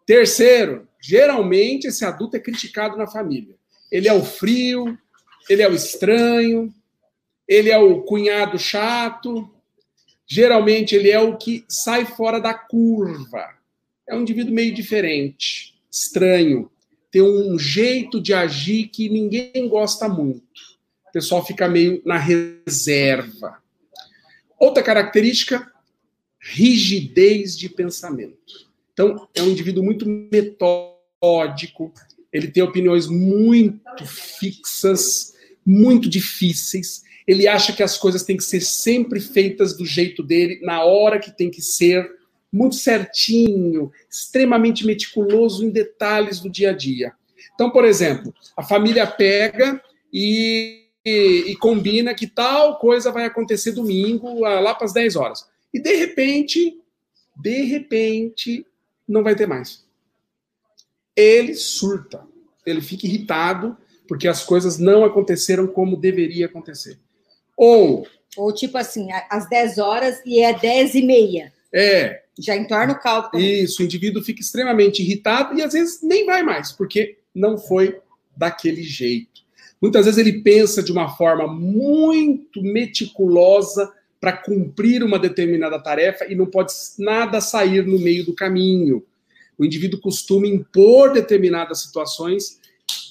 Terceiro, 0.06 0.88
geralmente 0.98 1.86
esse 1.86 2.04
adulto 2.04 2.36
é 2.36 2.40
criticado 2.40 2.96
na 2.96 3.06
família. 3.06 3.54
Ele 3.92 4.08
é 4.08 4.14
o 4.14 4.24
frio, 4.24 4.98
ele 5.48 5.62
é 5.62 5.68
o 5.68 5.74
estranho, 5.74 6.74
ele 7.46 7.70
é 7.70 7.78
o 7.78 8.02
cunhado 8.02 8.58
chato. 8.58 9.50
Geralmente 10.26 10.94
ele 10.94 11.10
é 11.10 11.20
o 11.20 11.36
que 11.36 11.64
sai 11.68 12.06
fora 12.06 12.40
da 12.40 12.54
curva. 12.54 13.46
É 14.08 14.14
um 14.14 14.22
indivíduo 14.22 14.54
meio 14.54 14.74
diferente, 14.74 15.74
estranho, 15.90 16.70
tem 17.14 17.22
um 17.22 17.56
jeito 17.56 18.20
de 18.20 18.34
agir 18.34 18.88
que 18.88 19.08
ninguém 19.08 19.68
gosta 19.68 20.08
muito. 20.08 20.42
O 21.08 21.12
pessoal 21.12 21.46
fica 21.46 21.68
meio 21.68 22.02
na 22.04 22.18
reserva. 22.18 23.62
Outra 24.64 24.82
característica, 24.82 25.70
rigidez 26.40 27.54
de 27.54 27.68
pensamento. 27.68 28.66
Então, 28.94 29.28
é 29.34 29.42
um 29.42 29.50
indivíduo 29.50 29.84
muito 29.84 30.06
metódico, 30.08 31.92
ele 32.32 32.48
tem 32.48 32.62
opiniões 32.62 33.06
muito 33.06 34.06
fixas, 34.06 35.34
muito 35.66 36.08
difíceis. 36.08 37.02
Ele 37.26 37.46
acha 37.46 37.74
que 37.74 37.82
as 37.82 37.98
coisas 37.98 38.22
têm 38.22 38.38
que 38.38 38.42
ser 38.42 38.62
sempre 38.62 39.20
feitas 39.20 39.76
do 39.76 39.84
jeito 39.84 40.22
dele, 40.22 40.58
na 40.62 40.82
hora 40.82 41.18
que 41.18 41.30
tem 41.30 41.50
que 41.50 41.60
ser, 41.60 42.10
muito 42.50 42.76
certinho, 42.76 43.92
extremamente 44.10 44.86
meticuloso 44.86 45.62
em 45.62 45.68
detalhes 45.68 46.40
do 46.40 46.48
dia 46.48 46.70
a 46.70 46.72
dia. 46.72 47.12
Então, 47.54 47.68
por 47.70 47.84
exemplo, 47.84 48.34
a 48.56 48.62
família 48.62 49.06
pega 49.06 49.78
e, 50.10 50.83
e, 51.04 51.44
e 51.48 51.56
combina 51.56 52.14
que 52.14 52.26
tal 52.26 52.78
coisa 52.78 53.12
vai 53.12 53.24
acontecer 53.24 53.72
domingo, 53.72 54.40
lá 54.40 54.74
para 54.74 54.86
as 54.86 54.92
10 54.92 55.16
horas. 55.16 55.46
E 55.72 55.80
de 55.80 55.94
repente, 55.96 56.78
de 57.36 57.62
repente, 57.64 58.66
não 59.06 59.22
vai 59.22 59.34
ter 59.34 59.46
mais 59.46 59.84
ele 61.16 61.54
surta, 61.54 62.26
ele 62.66 62.80
fica 62.80 63.06
irritado 63.06 63.76
porque 64.06 64.28
as 64.28 64.44
coisas 64.44 64.78
não 64.78 65.04
aconteceram 65.04 65.66
como 65.66 65.96
deveria 65.96 66.46
acontecer. 66.46 66.98
Ou. 67.56 68.06
Ou 68.36 68.52
tipo 68.52 68.76
assim, 68.76 69.08
às 69.30 69.48
10 69.48 69.78
horas 69.78 70.20
e 70.26 70.40
é 70.40 70.52
10 70.52 70.94
e 70.94 71.02
meia. 71.02 71.52
É. 71.72 72.22
Já 72.38 72.56
entorna 72.56 72.94
o 72.94 72.98
cálculo. 72.98 73.40
Isso, 73.40 73.80
o 73.80 73.84
indivíduo 73.84 74.22
fica 74.22 74.40
extremamente 74.40 75.02
irritado 75.02 75.56
e 75.56 75.62
às 75.62 75.72
vezes 75.72 76.02
nem 76.02 76.26
vai 76.26 76.42
mais, 76.42 76.72
porque 76.72 77.18
não 77.32 77.56
foi 77.56 77.98
daquele 78.36 78.82
jeito. 78.82 79.43
Muitas 79.84 80.06
vezes 80.06 80.16
ele 80.16 80.40
pensa 80.40 80.82
de 80.82 80.90
uma 80.90 81.10
forma 81.10 81.46
muito 81.46 82.62
meticulosa 82.62 83.92
para 84.18 84.32
cumprir 84.32 85.04
uma 85.04 85.18
determinada 85.18 85.78
tarefa 85.78 86.24
e 86.24 86.34
não 86.34 86.46
pode 86.46 86.72
nada 86.98 87.38
sair 87.38 87.86
no 87.86 87.98
meio 87.98 88.24
do 88.24 88.34
caminho. 88.34 89.04
O 89.58 89.62
indivíduo 89.62 90.00
costuma 90.00 90.46
impor 90.46 91.12
determinadas 91.12 91.82
situações 91.82 92.58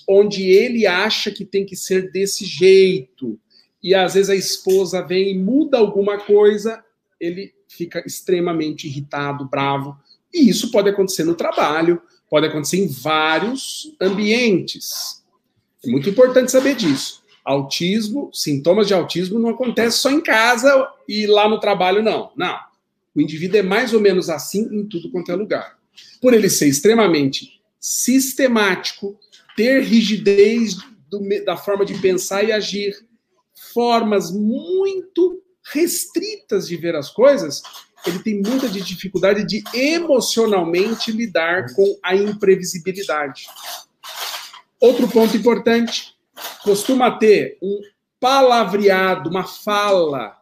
onde 0.10 0.50
ele 0.50 0.88
acha 0.88 1.30
que 1.30 1.46
tem 1.46 1.64
que 1.64 1.76
ser 1.76 2.12
desse 2.12 2.44
jeito. 2.44 3.40
E 3.84 3.94
às 3.94 4.16
vezes 4.16 4.32
a 4.32 4.36
esposa 4.36 5.00
vem 5.04 5.30
e 5.30 5.38
muda 5.38 5.78
alguma 5.78 6.18
coisa, 6.18 6.84
ele 7.20 7.54
fica 7.68 8.02
extremamente 8.04 8.88
irritado, 8.88 9.48
bravo. 9.48 9.96
E 10.34 10.50
isso 10.50 10.72
pode 10.72 10.90
acontecer 10.90 11.24
no 11.24 11.36
trabalho, 11.36 12.02
pode 12.28 12.48
acontecer 12.48 12.78
em 12.78 12.88
vários 12.88 13.96
ambientes. 14.02 15.22
É 15.86 15.90
muito 15.90 16.10
importante 16.10 16.52
saber 16.52 16.76
disso. 16.76 17.22
Autismo, 17.44 18.30
sintomas 18.34 18.88
de 18.88 18.94
autismo 18.94 19.38
não 19.38 19.50
acontecem 19.50 20.00
só 20.00 20.12
em 20.12 20.22
casa 20.22 20.88
e 21.08 21.28
lá 21.28 21.50
no 21.50 21.60
trabalho, 21.60 22.02
não. 22.02 22.32
Não. 22.36 22.58
O 23.16 23.22
indivíduo 23.22 23.60
é 23.60 23.64
mais 23.64 23.94
ou 23.94 24.00
menos 24.00 24.30
assim 24.30 24.68
em 24.72 24.88
tudo 24.88 25.12
quanto 25.12 25.32
é 25.32 25.36
lugar. 25.36 25.78
por 26.22 26.34
ele 26.34 26.50
ser 26.50 26.68
extremamente 26.68 27.62
sistemático, 27.80 29.20
ter 29.56 29.84
rigidez 29.84 30.78
do, 31.10 31.20
da 31.46 31.58
forma 31.58 31.86
de 31.86 31.94
pensar 32.00 32.44
e 32.44 32.52
agir, 32.52 32.96
formas 33.74 34.32
muito 34.32 35.44
restritas 35.72 36.68
de 36.68 36.76
ver 36.76 36.96
as 36.96 37.10
coisas, 37.10 37.62
ele 38.06 38.20
tem 38.20 38.42
muita 38.42 38.68
dificuldade 38.68 39.46
de 39.46 39.64
emocionalmente 39.74 41.12
lidar 41.12 41.74
com 41.74 41.98
a 42.04 42.16
imprevisibilidade. 42.16 43.46
Outro 44.84 45.08
ponto 45.08 45.38
importante, 45.38 46.14
costuma 46.62 47.10
ter 47.10 47.58
um 47.62 47.80
palavreado, 48.20 49.30
uma 49.30 49.46
fala 49.46 50.38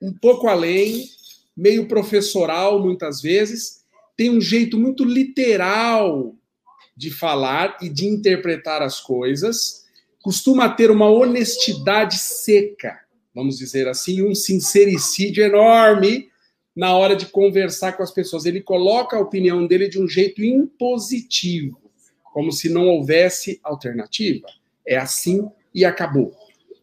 um 0.00 0.10
pouco 0.10 0.48
além, 0.48 1.04
meio 1.54 1.86
professoral 1.86 2.82
muitas 2.82 3.20
vezes, 3.20 3.84
tem 4.16 4.30
um 4.30 4.40
jeito 4.40 4.78
muito 4.78 5.04
literal 5.04 6.34
de 6.96 7.10
falar 7.10 7.76
e 7.82 7.90
de 7.90 8.06
interpretar 8.06 8.80
as 8.80 9.00
coisas, 9.00 9.84
costuma 10.22 10.70
ter 10.70 10.90
uma 10.90 11.10
honestidade 11.10 12.16
seca, 12.16 12.98
vamos 13.34 13.58
dizer 13.58 13.86
assim, 13.86 14.22
um 14.22 14.34
sincericídio 14.34 15.44
enorme 15.44 16.30
na 16.74 16.96
hora 16.96 17.14
de 17.14 17.26
conversar 17.26 17.92
com 17.98 18.02
as 18.02 18.12
pessoas. 18.12 18.46
Ele 18.46 18.62
coloca 18.62 19.18
a 19.18 19.20
opinião 19.20 19.66
dele 19.66 19.90
de 19.90 20.00
um 20.00 20.08
jeito 20.08 20.42
impositivo, 20.42 21.87
como 22.38 22.52
se 22.52 22.68
não 22.68 22.86
houvesse 22.86 23.58
alternativa. 23.64 24.46
É 24.86 24.96
assim 24.96 25.50
e 25.74 25.84
acabou. 25.84 26.32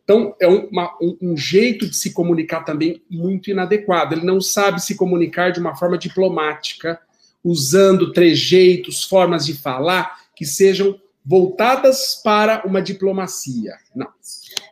Então, 0.04 0.36
é 0.38 0.46
uma, 0.46 0.94
um, 1.02 1.18
um, 1.22 1.38
jeito 1.38 1.90
de 1.90 1.96
se 1.96 2.12
comunicar 2.12 2.66
também 2.66 3.02
muito 3.10 3.50
inadequado. 3.50 4.14
Ele 4.14 4.26
não 4.26 4.42
sabe 4.42 4.84
se 4.84 4.96
comunicar 4.96 5.52
de 5.54 5.62
uma 5.62 5.74
forma 5.74 5.98
diplomática, 5.98 7.00
usando 7.42 8.12
trejeitos, 8.12 9.06
formas 9.06 9.46
de 9.46 9.54
falar 9.54 10.20
que 10.36 10.44
sejam 10.44 11.00
voltadas 11.26 12.20
para 12.22 12.68
uma 12.68 12.82
diplomacia. 12.82 13.78
Não. 13.96 14.10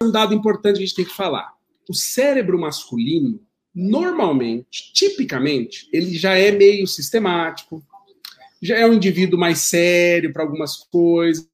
Um 0.04 0.12
dado 0.12 0.34
importante 0.34 0.76
que 0.76 0.84
a 0.84 0.86
gente 0.86 0.98
tem 0.98 1.06
que 1.06 1.16
falar. 1.16 1.54
O 1.90 1.94
cérebro 1.94 2.60
masculino, 2.60 3.40
normalmente, 3.74 4.92
tipicamente, 4.92 5.88
ele 5.94 6.14
já 6.18 6.38
é 6.38 6.52
meio 6.52 6.86
sistemático, 6.86 7.82
já 8.64 8.78
é 8.78 8.86
um 8.88 8.94
indivíduo 8.94 9.40
mais 9.40 9.60
sério 9.60 10.32
para 10.32 10.44
algumas 10.44 10.78
coisas, 10.78 11.46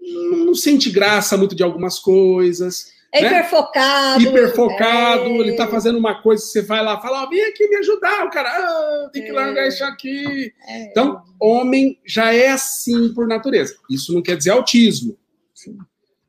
não 0.00 0.54
sente 0.54 0.90
graça 0.90 1.36
muito 1.36 1.54
de 1.54 1.62
algumas 1.62 1.98
coisas. 1.98 2.92
É 3.12 3.22
né? 3.22 3.28
hiperfocado. 3.28 4.22
Hiperfocado, 4.22 5.24
é... 5.24 5.38
ele 5.38 5.56
tá 5.56 5.66
fazendo 5.66 5.98
uma 5.98 6.22
coisa, 6.22 6.44
você 6.44 6.62
vai 6.62 6.84
lá, 6.84 7.00
fala, 7.00 7.24
oh, 7.24 7.28
vem 7.28 7.42
aqui 7.44 7.66
me 7.66 7.76
ajudar, 7.76 8.26
o 8.26 8.30
cara, 8.30 8.48
ah, 8.50 9.10
tem 9.12 9.22
que 9.22 9.30
é... 9.30 9.32
largar 9.32 9.66
isso 9.66 9.82
aqui. 9.82 10.52
É... 10.68 10.84
Então, 10.84 11.22
homem 11.40 11.98
já 12.06 12.32
é 12.32 12.48
assim 12.48 13.12
por 13.14 13.26
natureza. 13.26 13.74
Isso 13.90 14.12
não 14.12 14.22
quer 14.22 14.36
dizer 14.36 14.50
autismo. 14.50 15.18
Sim. 15.54 15.76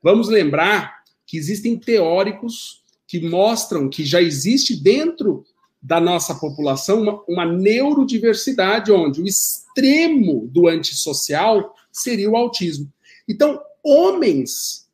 Vamos 0.02 0.30
lembrar 0.30 1.02
que 1.28 1.38
existem 1.38 1.78
teóricos 1.78 2.82
que 3.08 3.20
mostram 3.20 3.90
que 3.90 4.04
já 4.06 4.22
existe 4.22 4.76
dentro 4.82 5.44
da 5.82 6.00
nossa 6.00 6.36
população 6.36 7.02
uma, 7.02 7.24
uma 7.28 7.46
neurodiversidade, 7.46 8.92
onde 8.92 9.22
o 9.22 9.26
extremo 9.26 10.48
do 10.48 10.68
antissocial 10.68 11.76
seria 11.92 12.30
o 12.30 12.38
autismo. 12.38 12.92
Então, 13.28 13.60
homens 13.84 14.88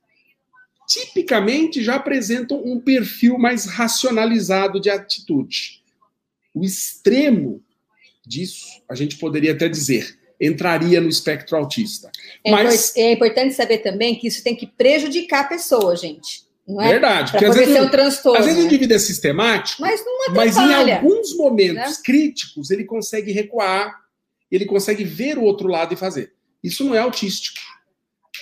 tipicamente 0.88 1.84
já 1.84 1.96
apresentam 1.96 2.64
um 2.64 2.80
perfil 2.80 3.38
mais 3.38 3.66
racionalizado 3.66 4.80
de 4.80 4.90
atitude. 4.90 5.84
O 6.54 6.64
extremo 6.64 7.62
disso, 8.26 8.82
a 8.90 8.96
gente 8.96 9.18
poderia 9.18 9.52
até 9.52 9.68
dizer, 9.68 10.18
entraria 10.40 11.02
no 11.02 11.10
espectro 11.10 11.58
autista. 11.58 12.10
É, 12.46 12.52
Mas, 12.52 12.96
é 12.96 13.12
importante 13.12 13.54
saber 13.54 13.80
também 13.80 14.16
que 14.16 14.28
isso 14.28 14.44
tem 14.44 14.56
que 14.56 14.68
prejudicar 14.68 15.42
a 15.42 15.48
pessoa, 15.48 15.96
gente. 15.96 16.47
Não 16.68 16.82
é? 16.82 16.90
Verdade. 16.90 17.32
Porque 17.32 17.46
às 17.46 17.56
vezes, 17.56 17.80
um 17.80 17.90
transtorno, 17.90 18.40
às 18.40 18.46
vezes 18.46 18.60
né? 18.60 18.66
o 18.66 18.68
indivíduo 18.68 18.96
é 18.96 19.00
sistemático, 19.00 19.82
mas, 19.82 20.04
mas 20.34 20.58
em 20.58 20.74
alguns 20.74 21.36
momentos 21.38 21.98
né? 21.98 22.04
críticos 22.04 22.70
ele 22.70 22.84
consegue 22.84 23.32
recuar, 23.32 23.96
ele 24.52 24.66
consegue 24.66 25.04
ver 25.04 25.38
o 25.38 25.44
outro 25.44 25.68
lado 25.68 25.94
e 25.94 25.98
fazer. 25.98 26.34
Isso 26.62 26.84
não 26.84 26.94
é 26.94 27.00
autístico. 27.00 27.60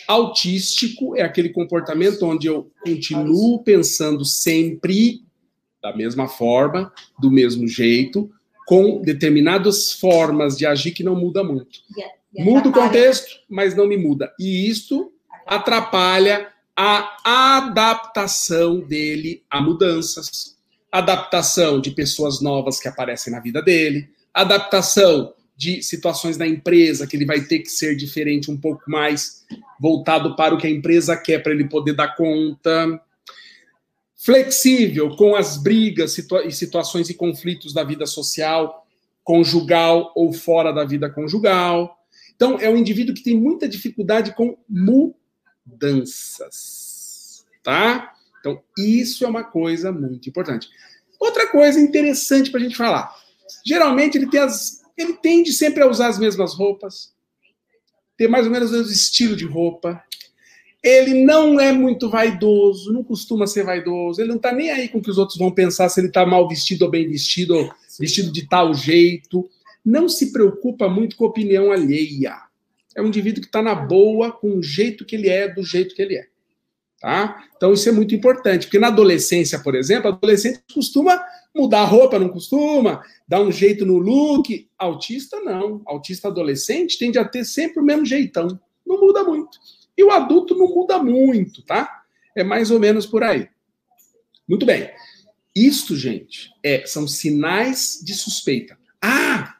Autístico 0.07 1.15
é 1.15 1.21
aquele 1.21 1.49
comportamento 1.49 2.23
onde 2.23 2.47
eu 2.47 2.71
continuo 2.83 3.63
pensando 3.63 4.25
sempre 4.25 5.23
da 5.81 5.95
mesma 5.95 6.27
forma, 6.27 6.91
do 7.19 7.29
mesmo 7.29 7.67
jeito, 7.67 8.31
com 8.65 9.01
determinadas 9.03 9.91
formas 9.91 10.57
de 10.57 10.65
agir 10.65 10.91
que 10.91 11.03
não 11.03 11.15
muda 11.15 11.43
muito. 11.43 11.79
Muda 12.37 12.69
o 12.69 12.71
contexto, 12.71 13.39
mas 13.47 13.75
não 13.75 13.87
me 13.87 13.95
muda. 13.95 14.33
E 14.39 14.67
isto 14.67 15.13
atrapalha 15.45 16.51
a 16.77 17.57
adaptação 17.57 18.79
dele 18.79 19.43
a 19.49 19.61
mudanças, 19.61 20.57
adaptação 20.91 21.79
de 21.79 21.91
pessoas 21.91 22.41
novas 22.41 22.79
que 22.79 22.87
aparecem 22.87 23.31
na 23.31 23.39
vida 23.39 23.61
dele, 23.61 24.09
adaptação 24.33 25.33
de 25.57 25.81
situações 25.81 26.35
da 26.35 26.45
empresa 26.45 27.07
que 27.07 27.15
ele 27.15 27.25
vai 27.25 27.41
ter 27.41 27.59
que 27.59 27.69
ser 27.69 27.95
diferente 27.95 28.51
um 28.51 28.57
pouco 28.57 28.83
mais 28.87 29.45
voltado 29.79 30.35
para 30.35 30.53
o 30.53 30.57
que 30.57 30.67
a 30.67 30.69
empresa 30.69 31.15
quer 31.15 31.41
para 31.41 31.53
ele 31.53 31.69
poder 31.69 31.93
dar 31.93 32.15
conta. 32.15 33.01
Flexível 34.17 35.15
com 35.15 35.35
as 35.35 35.55
brigas 35.61 36.11
situa 36.11 36.45
e 36.45 36.51
situações 36.51 37.09
e 37.09 37.13
conflitos 37.13 37.73
da 37.73 37.83
vida 37.83 38.05
social, 38.05 38.85
conjugal 39.23 40.11
ou 40.15 40.33
fora 40.33 40.73
da 40.73 40.83
vida 40.83 41.09
conjugal. 41.09 41.97
Então, 42.35 42.59
é 42.59 42.69
um 42.69 42.75
indivíduo 42.75 43.15
que 43.15 43.23
tem 43.23 43.39
muita 43.39 43.67
dificuldade 43.67 44.35
com 44.35 44.57
mudanças, 45.65 47.45
tá? 47.63 48.13
Então, 48.39 48.61
isso 48.77 49.25
é 49.25 49.27
uma 49.27 49.43
coisa 49.43 49.91
muito 49.91 50.29
importante. 50.29 50.69
Outra 51.19 51.47
coisa 51.47 51.79
interessante 51.79 52.51
para 52.51 52.59
a 52.59 52.63
gente 52.63 52.77
falar. 52.77 53.15
Geralmente, 53.65 54.17
ele 54.17 54.29
tem 54.29 54.41
as 54.41 54.85
ele 54.97 55.13
tende 55.13 55.51
sempre 55.51 55.83
a 55.83 55.89
usar 55.89 56.07
as 56.07 56.17
mesmas 56.17 56.53
roupas, 56.53 57.13
ter 58.17 58.27
mais 58.27 58.45
ou 58.45 58.51
menos 58.51 58.71
o 58.71 58.73
mesmo 58.73 58.91
estilo 58.91 59.35
de 59.35 59.45
roupa. 59.45 60.01
Ele 60.81 61.25
não 61.25 61.59
é 61.59 61.71
muito 61.71 62.09
vaidoso, 62.09 62.93
não 62.93 63.03
costuma 63.03 63.47
ser 63.47 63.63
vaidoso. 63.63 64.21
Ele 64.21 64.29
não 64.29 64.37
está 64.37 64.53
nem 64.53 64.69
aí 64.71 64.87
com 64.87 64.99
o 64.99 65.01
que 65.01 65.09
os 65.09 65.17
outros 65.17 65.37
vão 65.37 65.51
pensar 65.51 65.89
se 65.89 65.99
ele 65.99 66.07
está 66.07 66.25
mal 66.25 66.47
vestido 66.47 66.85
ou 66.85 66.91
bem 66.91 67.09
vestido, 67.09 67.55
ou 67.55 67.73
vestido 67.99 68.31
de 68.31 68.47
tal 68.47 68.73
jeito. 68.73 69.49
Não 69.83 70.07
se 70.07 70.31
preocupa 70.31 70.87
muito 70.87 71.15
com 71.15 71.25
a 71.25 71.29
opinião 71.29 71.71
alheia. 71.71 72.37
É 72.95 73.01
um 73.01 73.07
indivíduo 73.07 73.41
que 73.41 73.47
está 73.47 73.61
na 73.61 73.75
boa 73.75 74.31
com 74.31 74.57
o 74.57 74.63
jeito 74.63 75.05
que 75.05 75.15
ele 75.15 75.29
é, 75.29 75.47
do 75.47 75.63
jeito 75.63 75.93
que 75.93 76.01
ele 76.01 76.15
é. 76.15 76.27
Tá? 76.99 77.43
Então 77.55 77.73
isso 77.73 77.87
é 77.87 77.91
muito 77.91 78.15
importante, 78.15 78.65
porque 78.65 78.79
na 78.79 78.87
adolescência, 78.87 79.59
por 79.59 79.75
exemplo, 79.75 80.07
adolescente 80.07 80.61
costuma 80.73 81.21
mudar 81.55 81.81
a 81.81 81.85
roupa, 81.85 82.19
não 82.19 82.29
costuma, 82.29 83.03
dar 83.27 83.41
um 83.41 83.51
jeito 83.51 83.85
no 83.85 83.97
look. 83.97 84.67
Autista 84.77 85.39
não. 85.41 85.81
Autista 85.85 86.27
adolescente 86.27 86.97
tende 86.97 87.17
a 87.17 87.25
ter 87.25 87.45
sempre 87.45 87.79
o 87.79 87.85
mesmo 87.85 88.05
jeitão. 88.05 88.59
Não 88.85 88.99
muda 88.99 89.23
muito. 89.23 89.57
E 89.97 90.03
o 90.03 90.11
adulto 90.11 90.55
não 90.55 90.67
muda 90.67 91.01
muito, 91.01 91.61
tá? 91.61 92.03
É 92.35 92.43
mais 92.43 92.71
ou 92.71 92.79
menos 92.79 93.05
por 93.05 93.23
aí. 93.23 93.47
Muito 94.47 94.65
bem. 94.65 94.89
Isto, 95.55 95.95
gente, 95.95 96.51
é, 96.61 96.85
são 96.85 97.07
sinais 97.07 98.01
de 98.03 98.13
suspeita. 98.13 98.77
Ah, 99.01 99.55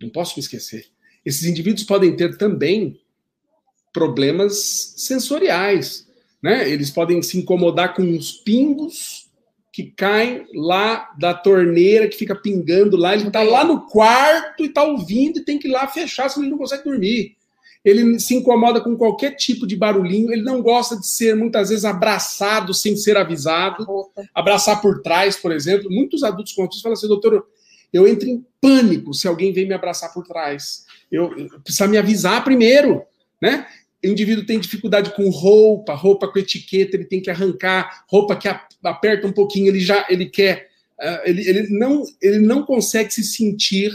não 0.00 0.08
posso 0.08 0.34
me 0.36 0.40
esquecer. 0.40 0.91
Esses 1.24 1.44
indivíduos 1.44 1.84
podem 1.84 2.16
ter 2.16 2.36
também 2.36 3.00
problemas 3.92 4.94
sensoriais 4.96 6.06
né? 6.42 6.68
Eles 6.68 6.90
podem 6.90 7.22
se 7.22 7.38
incomodar 7.38 7.94
com 7.94 8.02
os 8.16 8.32
pingos 8.32 9.30
que 9.72 9.84
caem 9.84 10.44
lá 10.54 11.10
da 11.18 11.32
torneira, 11.32 12.08
que 12.08 12.16
fica 12.16 12.34
pingando 12.34 12.96
lá. 12.96 13.14
Ele 13.14 13.28
está 13.28 13.42
lá 13.42 13.64
no 13.64 13.86
quarto 13.86 14.64
e 14.64 14.66
está 14.66 14.82
ouvindo 14.82 15.38
e 15.38 15.44
tem 15.44 15.58
que 15.58 15.68
ir 15.68 15.70
lá 15.70 15.86
fechar, 15.86 16.28
senão 16.28 16.44
ele 16.44 16.50
não 16.50 16.58
consegue 16.58 16.84
dormir. 16.84 17.36
Ele 17.84 18.18
se 18.20 18.34
incomoda 18.34 18.80
com 18.80 18.96
qualquer 18.96 19.34
tipo 19.34 19.66
de 19.66 19.74
barulhinho. 19.76 20.32
Ele 20.32 20.42
não 20.42 20.60
gosta 20.60 20.96
de 20.96 21.06
ser, 21.06 21.34
muitas 21.34 21.70
vezes, 21.70 21.84
abraçado 21.84 22.74
sem 22.74 22.96
ser 22.96 23.16
avisado. 23.16 23.86
Abraçar 24.34 24.80
por 24.80 25.00
trás, 25.00 25.36
por 25.36 25.50
exemplo. 25.50 25.90
Muitos 25.90 26.22
adultos 26.22 26.52
com 26.52 26.62
autismo 26.62 26.82
falam 26.82 26.94
assim, 26.94 27.08
doutor, 27.08 27.44
eu 27.92 28.06
entro 28.06 28.28
em 28.28 28.44
pânico 28.60 29.14
se 29.14 29.26
alguém 29.26 29.52
vem 29.52 29.66
me 29.66 29.74
abraçar 29.74 30.12
por 30.12 30.24
trás. 30.24 30.84
Eu, 31.12 31.36
eu 31.38 31.60
precisa 31.60 31.86
me 31.86 31.98
avisar 31.98 32.42
primeiro, 32.42 33.02
né? 33.40 33.66
o 34.04 34.08
indivíduo 34.08 34.44
tem 34.44 34.58
dificuldade 34.58 35.14
com 35.14 35.30
roupa, 35.30 35.94
roupa 35.94 36.26
com 36.26 36.38
etiqueta, 36.38 36.96
ele 36.96 37.04
tem 37.04 37.20
que 37.20 37.30
arrancar, 37.30 38.04
roupa 38.08 38.34
que 38.34 38.48
aperta 38.82 39.26
um 39.26 39.32
pouquinho, 39.32 39.68
ele 39.68 39.78
já 39.78 40.06
ele 40.10 40.26
quer, 40.26 40.70
uh, 40.98 41.20
ele, 41.24 41.48
ele, 41.48 41.68
não, 41.70 42.02
ele 42.20 42.38
não 42.40 42.64
consegue 42.64 43.12
se 43.12 43.22
sentir 43.22 43.92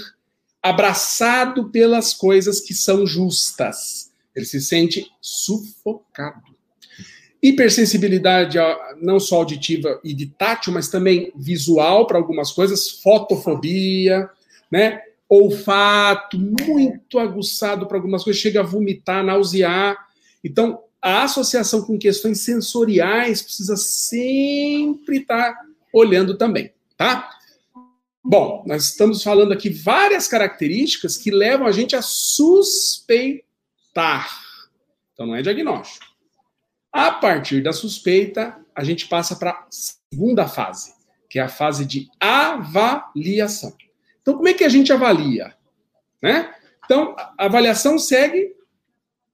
abraçado 0.63 1.69
pelas 1.69 2.13
coisas 2.13 2.61
que 2.61 2.73
são 2.73 3.05
justas. 3.05 4.11
Ele 4.35 4.45
se 4.45 4.61
sente 4.61 5.07
sufocado. 5.21 6.55
Hipersensibilidade 7.41 8.57
não 9.01 9.19
só 9.19 9.37
auditiva 9.37 9.99
e 10.03 10.13
de 10.13 10.27
tátil, 10.27 10.73
mas 10.73 10.89
também 10.89 11.31
visual 11.35 12.07
para 12.07 12.17
algumas 12.17 12.51
coisas, 12.51 12.89
fotofobia, 13.01 14.29
né? 14.71 15.01
Olfato 15.29 16.37
muito 16.37 17.19
aguçado 17.19 17.85
para 17.87 17.97
algumas 17.97 18.23
coisas, 18.23 18.41
chega 18.41 18.61
a 18.61 18.63
vomitar, 18.63 19.23
nausear. 19.23 19.97
Então, 20.43 20.81
a 21.01 21.23
associação 21.23 21.83
com 21.83 21.97
questões 21.97 22.41
sensoriais 22.41 23.41
precisa 23.41 23.75
sempre 23.75 25.17
estar 25.17 25.53
tá 25.53 25.61
olhando 25.93 26.37
também, 26.37 26.71
tá? 26.95 27.29
Bom, 28.23 28.63
nós 28.67 28.85
estamos 28.85 29.23
falando 29.23 29.53
aqui 29.53 29.69
várias 29.69 30.27
características 30.27 31.15
que 31.17 31.31
levam 31.31 31.65
a 31.65 31.71
gente 31.71 31.95
a 31.95 32.01
suspeitar. 32.01 33.47
Então, 35.13 35.25
não 35.25 35.35
é 35.35 35.41
diagnóstico. 35.41 36.05
A 36.91 37.11
partir 37.11 37.61
da 37.61 37.71
suspeita, 37.71 38.57
a 38.75 38.83
gente 38.83 39.07
passa 39.07 39.35
para 39.35 39.51
a 39.51 39.67
segunda 39.69 40.47
fase, 40.47 40.93
que 41.29 41.39
é 41.39 41.43
a 41.43 41.49
fase 41.49 41.85
de 41.85 42.09
avaliação. 42.19 43.73
Então, 44.27 44.35
como 44.35 44.49
é 44.49 44.53
que 44.53 44.65
a 44.65 44.69
gente 44.69 44.91
avalia? 44.91 45.55
Né? 46.21 46.53
Então, 46.83 47.15
a 47.17 47.45
avaliação 47.45 47.97
segue 47.97 48.57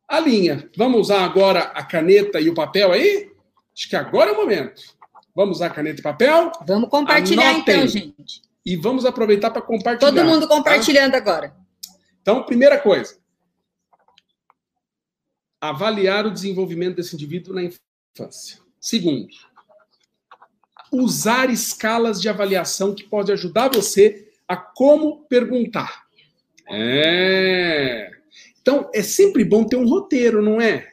a 0.07 0.19
linha. 0.19 0.69
Vamos 0.77 1.01
usar 1.01 1.25
agora 1.25 1.61
a 1.61 1.83
caneta 1.83 2.39
e 2.39 2.47
o 2.47 2.53
papel 2.53 2.91
aí? 2.91 3.31
Acho 3.75 3.89
que 3.89 3.95
agora 3.95 4.29
é 4.29 4.33
o 4.33 4.37
momento. 4.37 4.83
Vamos 5.35 5.57
usar 5.57 5.71
caneta 5.71 5.99
e 5.99 6.03
papel? 6.03 6.51
Vamos 6.67 6.91
compartilhar 6.91 7.55
Anotem. 7.55 7.75
então, 7.75 7.87
gente. 7.87 8.43
E 8.63 8.75
vamos 8.75 9.03
aproveitar 9.03 9.49
para 9.49 9.63
compartilhar. 9.63 10.11
Todo 10.11 10.25
mundo 10.25 10.47
tá? 10.47 10.55
compartilhando 10.55 11.13
tá? 11.13 11.17
agora. 11.17 11.55
Então, 12.21 12.43
primeira 12.43 12.77
coisa. 12.77 13.17
Avaliar 15.59 16.27
o 16.27 16.31
desenvolvimento 16.31 16.97
desse 16.97 17.15
indivíduo 17.15 17.55
na 17.55 17.63
infância. 17.63 18.59
Segundo, 18.79 19.33
usar 20.91 21.49
escalas 21.49 22.21
de 22.21 22.29
avaliação 22.29 22.93
que 22.93 23.03
pode 23.03 23.31
ajudar 23.31 23.69
você 23.69 24.29
a 24.47 24.55
como 24.55 25.25
perguntar. 25.27 26.03
É. 26.69 28.09
Então, 28.61 28.89
é 28.93 29.01
sempre 29.01 29.43
bom 29.43 29.63
ter 29.65 29.75
um 29.75 29.87
roteiro, 29.87 30.41
não 30.41 30.61
é? 30.61 30.87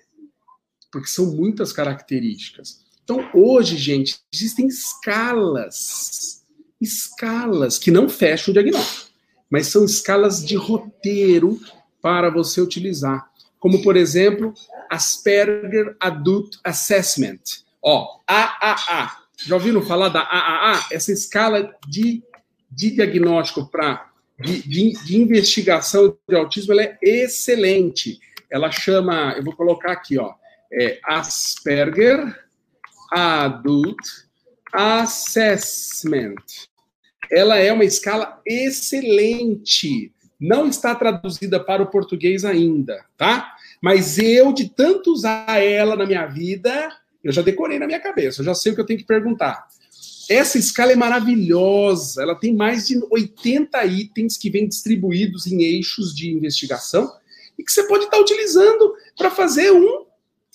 Porque 0.90 1.08
são 1.08 1.26
muitas 1.26 1.72
características. 1.72 2.84
Então, 3.04 3.28
hoje, 3.32 3.76
gente, 3.76 4.18
existem 4.32 4.66
escalas. 4.66 6.44
Escalas 6.80 7.78
que 7.78 7.90
não 7.90 8.08
fecham 8.08 8.50
o 8.50 8.54
diagnóstico, 8.54 9.10
mas 9.50 9.66
são 9.66 9.84
escalas 9.84 10.44
de 10.44 10.56
roteiro 10.56 11.60
para 12.00 12.30
você 12.30 12.60
utilizar. 12.60 13.30
Como, 13.58 13.82
por 13.82 13.96
exemplo, 13.96 14.54
Asperger 14.88 15.94
Adult 16.00 16.56
Assessment. 16.64 17.40
Ó, 17.82 18.20
AAA. 18.26 19.16
Já 19.46 19.54
ouviram 19.54 19.82
falar 19.82 20.08
da 20.08 20.20
AAA? 20.20 20.86
Essa 20.90 21.12
escala 21.12 21.74
de, 21.86 22.22
de 22.70 22.90
diagnóstico 22.90 23.68
para 23.70 24.08
de, 24.38 24.62
de, 24.62 24.92
de, 25.04 25.16
investigação 25.18 26.16
de 26.28 26.34
autismo 26.34 26.72
ela 26.72 26.82
é 26.82 26.98
excelente. 27.02 28.18
Ela 28.50 28.70
chama, 28.70 29.34
eu 29.36 29.44
vou 29.44 29.54
colocar 29.54 29.92
aqui, 29.92 30.18
ó, 30.18 30.32
é 30.72 30.98
Asperger 31.04 32.34
Adult 33.12 33.98
Assessment. 34.72 36.36
Ela 37.30 37.58
é 37.58 37.72
uma 37.72 37.84
escala 37.84 38.40
excelente. 38.46 40.12
Não 40.40 40.68
está 40.68 40.94
traduzida 40.94 41.60
para 41.60 41.82
o 41.82 41.90
português 41.90 42.44
ainda, 42.44 43.04
tá? 43.16 43.54
Mas 43.82 44.18
eu, 44.18 44.52
de 44.52 44.68
tanto 44.70 45.12
usar 45.12 45.62
ela 45.62 45.96
na 45.96 46.06
minha 46.06 46.26
vida, 46.26 46.88
eu 47.22 47.32
já 47.32 47.42
decorei 47.42 47.78
na 47.78 47.86
minha 47.86 48.00
cabeça, 48.00 48.40
eu 48.40 48.44
já 48.46 48.54
sei 48.54 48.72
o 48.72 48.74
que 48.74 48.80
eu 48.80 48.86
tenho 48.86 48.98
que 48.98 49.06
perguntar. 49.06 49.66
Essa 50.30 50.58
escala 50.58 50.92
é 50.92 50.96
maravilhosa, 50.96 52.22
ela 52.22 52.36
tem 52.36 52.54
mais 52.54 52.86
de 52.86 53.04
80 53.10 53.84
itens 53.84 54.38
que 54.38 54.48
vêm 54.48 54.68
distribuídos 54.68 55.44
em 55.48 55.60
eixos 55.60 56.14
de 56.14 56.30
investigação 56.30 57.12
e 57.58 57.64
que 57.64 57.72
você 57.72 57.82
pode 57.88 58.04
estar 58.04 58.20
utilizando 58.20 58.94
para 59.18 59.28
fazer 59.28 59.72
um 59.72 60.06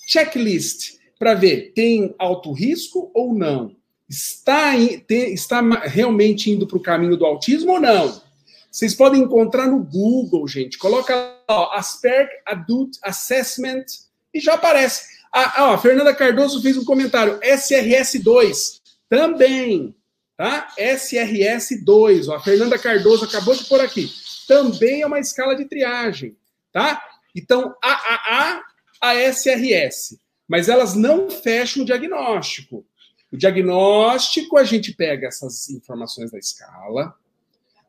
checklist 0.06 0.94
para 1.18 1.34
ver 1.34 1.72
tem 1.74 2.14
alto 2.18 2.52
risco 2.52 3.10
ou 3.12 3.34
não, 3.34 3.76
está, 4.08 4.72
tem, 5.06 5.34
está 5.34 5.60
realmente 5.84 6.50
indo 6.50 6.66
para 6.66 6.78
o 6.78 6.82
caminho 6.82 7.18
do 7.18 7.26
autismo 7.26 7.72
ou 7.72 7.80
não. 7.80 8.22
Vocês 8.70 8.94
podem 8.94 9.20
encontrar 9.20 9.66
no 9.66 9.84
Google, 9.84 10.48
gente. 10.48 10.78
Coloca 10.78 11.14
ó, 11.48 11.76
Asperger 11.76 12.30
Adult 12.46 12.96
Assessment 13.02 13.84
e 14.32 14.40
já 14.40 14.54
aparece. 14.54 15.04
Ah, 15.30 15.74
a 15.74 15.78
Fernanda 15.78 16.14
Cardoso 16.14 16.62
fez 16.62 16.78
um 16.78 16.84
comentário. 16.84 17.38
SRS2 17.40 18.85
também, 19.08 19.94
tá? 20.36 20.68
SRS2. 20.78 22.28
Ó, 22.28 22.34
a 22.34 22.40
Fernanda 22.40 22.78
Cardoso 22.78 23.24
acabou 23.24 23.54
de 23.54 23.64
pôr 23.64 23.80
aqui. 23.80 24.10
Também 24.46 25.02
é 25.02 25.06
uma 25.06 25.18
escala 25.20 25.54
de 25.54 25.64
triagem, 25.64 26.36
tá? 26.72 27.02
Então, 27.34 27.74
AAA, 27.82 28.62
a 29.00 29.14
SRS. 29.14 30.18
Mas 30.48 30.68
elas 30.68 30.94
não 30.94 31.28
fecham 31.28 31.82
o 31.82 31.86
diagnóstico. 31.86 32.86
O 33.32 33.36
diagnóstico, 33.36 34.56
a 34.56 34.64
gente 34.64 34.92
pega 34.92 35.26
essas 35.26 35.68
informações 35.70 36.30
da 36.30 36.38
escala, 36.38 37.14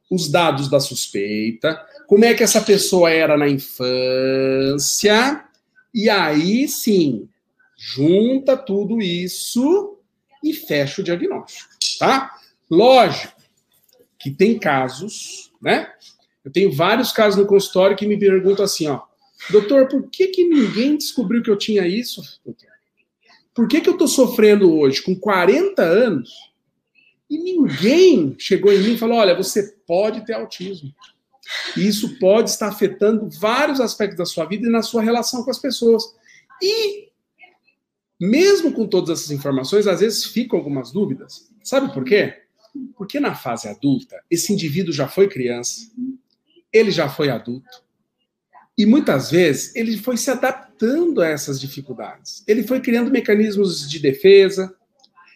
os 0.10 0.30
dados 0.30 0.70
da 0.70 0.80
suspeita, 0.80 1.80
como 2.08 2.26
é 2.26 2.34
que 2.34 2.42
essa 2.44 2.62
pessoa 2.62 3.12
era 3.12 3.38
na 3.38 3.48
infância, 3.48 5.46
e 5.94 6.10
aí 6.10 6.68
sim, 6.68 7.30
junta 7.78 8.58
tudo 8.58 9.02
isso 9.02 9.97
e 10.44 10.54
fecha 10.54 11.02
o 11.02 11.04
diagnóstico, 11.04 11.70
tá? 12.00 12.36
Lógico 12.70 13.34
que 14.20 14.32
tem 14.32 14.58
casos, 14.58 15.52
né? 15.62 15.92
Eu 16.44 16.52
tenho 16.52 16.72
vários 16.72 17.12
casos 17.12 17.40
no 17.40 17.46
consultório 17.46 17.98
que 17.98 18.08
me 18.08 18.18
perguntam 18.18 18.66
assim, 18.66 18.88
ó, 18.88 19.02
doutor, 19.50 19.88
por 19.88 20.10
que 20.10 20.28
que 20.28 20.48
ninguém 20.48 20.98
descobriu 20.98 21.44
que 21.44 21.50
eu 21.50 21.58
tinha 21.58 21.88
isso? 21.88 22.22
Por 23.54 23.68
que 23.68 23.82
que 23.82 23.90
eu 23.90 23.98
tô 23.98 24.08
sofrendo 24.08 24.74
hoje 24.74 25.02
com 25.02 25.16
40 25.16 25.82
anos 25.82 26.30
e 27.30 27.38
ninguém 27.38 28.36
chegou 28.40 28.72
em 28.72 28.80
mim 28.80 28.94
e 28.94 28.98
falou: 28.98 29.18
olha, 29.18 29.36
você 29.36 29.76
pode 29.86 30.26
ter 30.26 30.34
autismo. 30.34 30.94
E 31.76 31.88
isso 31.88 32.18
pode 32.20 32.50
estar 32.50 32.68
afetando 32.68 33.30
vários 33.40 33.80
aspectos 33.80 34.18
da 34.18 34.26
sua 34.26 34.46
vida 34.46 34.68
e 34.68 34.72
na 34.72 34.82
sua 34.82 35.02
relação 35.02 35.44
com 35.44 35.52
as 35.52 35.60
pessoas. 35.60 36.04
E, 36.62 37.07
mesmo 38.20 38.72
com 38.72 38.88
todas 38.88 39.20
essas 39.20 39.32
informações, 39.32 39.88
às 39.88 40.00
vezes 40.00 40.26
ficam 40.26 40.58
algumas 40.58 40.92
dúvidas. 40.92 41.50
Sabe 41.64 41.94
por 41.94 42.04
quê? 42.04 42.34
Porque 42.96 43.20
na 43.20 43.36
fase 43.36 43.68
adulta, 43.68 44.22
esse 44.30 44.54
indivíduo 44.54 44.94
já 44.94 45.08
foi 45.08 45.28
criança, 45.28 45.92
ele 46.72 46.92
já 46.92 47.10
foi 47.10 47.30
adulto. 47.30 47.84
E 48.78 48.86
muitas 48.86 49.32
vezes 49.32 49.76
ele 49.76 49.98
foi 49.98 50.18
se 50.18 50.30
adaptando 50.30 51.22
a 51.22 51.28
essas 51.28 51.60
dificuldades. 51.60 52.44
Ele 52.48 52.64
foi 52.64 52.80
criando 52.80 53.10
mecanismos 53.10 53.90
de 53.90 54.00
defesa, 54.00 54.76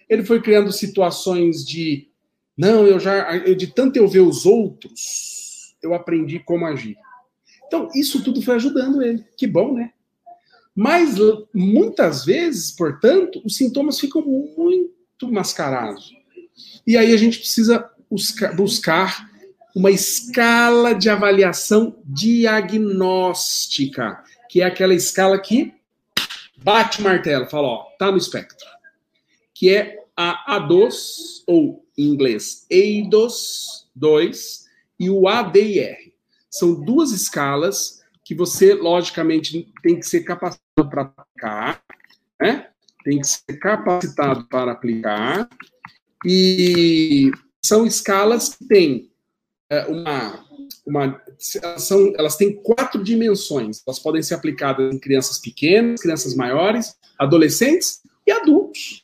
ele 0.07 0.23
foi 0.23 0.41
criando 0.41 0.71
situações 0.71 1.65
de 1.65 2.07
não, 2.55 2.85
eu 2.85 2.99
já 2.99 3.35
eu, 3.37 3.55
de 3.55 3.67
tanto 3.67 3.97
eu 3.97 4.07
ver 4.07 4.19
os 4.19 4.45
outros, 4.45 5.75
eu 5.81 5.93
aprendi 5.93 6.39
como 6.39 6.65
agir. 6.65 6.97
Então, 7.65 7.89
isso 7.95 8.23
tudo 8.23 8.41
foi 8.41 8.55
ajudando 8.55 9.01
ele. 9.01 9.25
Que 9.37 9.47
bom, 9.47 9.73
né? 9.73 9.91
Mas 10.75 11.15
muitas 11.53 12.25
vezes, 12.25 12.71
portanto, 12.71 13.41
os 13.43 13.57
sintomas 13.57 13.99
ficam 13.99 14.21
muito 14.21 15.31
mascarados. 15.31 16.11
E 16.87 16.97
aí 16.97 17.13
a 17.13 17.17
gente 17.17 17.39
precisa 17.39 17.89
buscar 18.55 19.29
uma 19.75 19.91
escala 19.91 20.93
de 20.93 21.09
avaliação 21.09 21.97
diagnóstica, 22.05 24.23
que 24.49 24.61
é 24.61 24.65
aquela 24.65 24.93
escala 24.93 25.39
que 25.39 25.73
bate 26.57 26.99
o 26.99 27.03
martelo, 27.03 27.49
fala, 27.49 27.67
ó, 27.67 27.83
tá 27.97 28.11
no 28.11 28.17
espectro. 28.17 28.67
Que 29.53 29.69
é 29.69 29.97
a 30.15 30.59
A2, 30.59 30.91
ou 31.47 31.85
em 31.97 32.05
inglês 32.05 32.65
EIDOS 32.69 33.89
2, 33.95 34.65
e 34.99 35.09
o 35.09 35.27
ADIR. 35.27 36.11
São 36.49 36.73
duas 36.73 37.11
escalas 37.11 38.00
que 38.23 38.35
você, 38.35 38.73
logicamente, 38.73 39.71
tem 39.81 39.99
que 39.99 40.05
ser 40.05 40.21
capacitado 40.21 40.89
para 40.89 41.01
aplicar, 41.01 41.83
né? 42.39 42.67
Tem 43.03 43.19
que 43.19 43.27
ser 43.27 43.57
capacitado 43.59 44.47
para 44.47 44.71
aplicar. 44.71 45.49
E 46.25 47.31
são 47.63 47.85
escalas 47.85 48.55
que 48.55 48.67
têm 48.67 49.11
é, 49.69 49.85
uma, 49.87 50.45
uma 50.85 51.21
são, 51.77 52.13
elas 52.15 52.35
têm 52.35 52.61
quatro 52.61 53.03
dimensões. 53.03 53.81
Elas 53.85 53.99
podem 53.99 54.21
ser 54.21 54.35
aplicadas 54.35 54.93
em 54.93 54.99
crianças 54.99 55.39
pequenas, 55.39 56.01
crianças 56.01 56.35
maiores, 56.35 56.95
adolescentes 57.17 58.01
e 58.27 58.31
adultos 58.31 59.03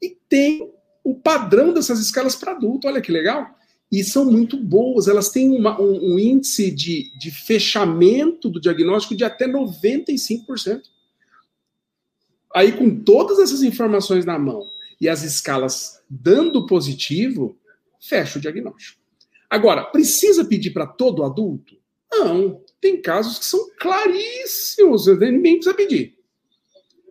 e 0.00 0.16
tem 0.28 0.72
o 1.04 1.14
padrão 1.14 1.72
dessas 1.72 1.98
escalas 2.00 2.36
para 2.36 2.52
adulto. 2.52 2.86
Olha 2.86 3.00
que 3.00 3.12
legal. 3.12 3.57
E 3.90 4.04
são 4.04 4.24
muito 4.26 4.56
boas, 4.56 5.08
elas 5.08 5.30
têm 5.30 5.48
uma, 5.50 5.80
um, 5.80 6.14
um, 6.14 6.18
índice 6.18 6.70
de, 6.70 7.10
de 7.18 7.30
fechamento 7.30 8.50
do 8.50 8.60
diagnóstico 8.60 9.16
de 9.16 9.24
até 9.24 9.48
95%. 9.48 10.82
Aí, 12.54 12.72
com 12.72 13.02
todas 13.02 13.38
essas 13.38 13.62
informações 13.62 14.24
na 14.26 14.38
mão 14.38 14.66
e 15.00 15.08
as 15.08 15.22
escalas 15.22 16.02
dando 16.08 16.66
positivo, 16.66 17.56
fecha 18.00 18.38
o 18.38 18.42
diagnóstico. 18.42 19.00
Agora, 19.48 19.84
precisa 19.84 20.44
pedir 20.44 20.70
para 20.70 20.86
todo 20.86 21.24
adulto? 21.24 21.76
Não. 22.12 22.60
Tem 22.80 23.00
casos 23.00 23.38
que 23.38 23.44
são 23.44 23.70
claríssimos, 23.78 25.06
nem 25.18 25.40
precisa 25.40 25.74
pedir. 25.74 26.18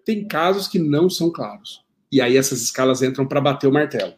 Tem 0.06 0.28
casos 0.28 0.68
que 0.68 0.80
não 0.80 1.10
são 1.10 1.32
claros. 1.32 1.84
E 2.12 2.22
aí 2.22 2.38
essas 2.38 2.62
escalas 2.62 3.02
entram 3.02 3.28
para 3.28 3.42
bater 3.42 3.68
o 3.68 3.74
martelo. 3.74 4.13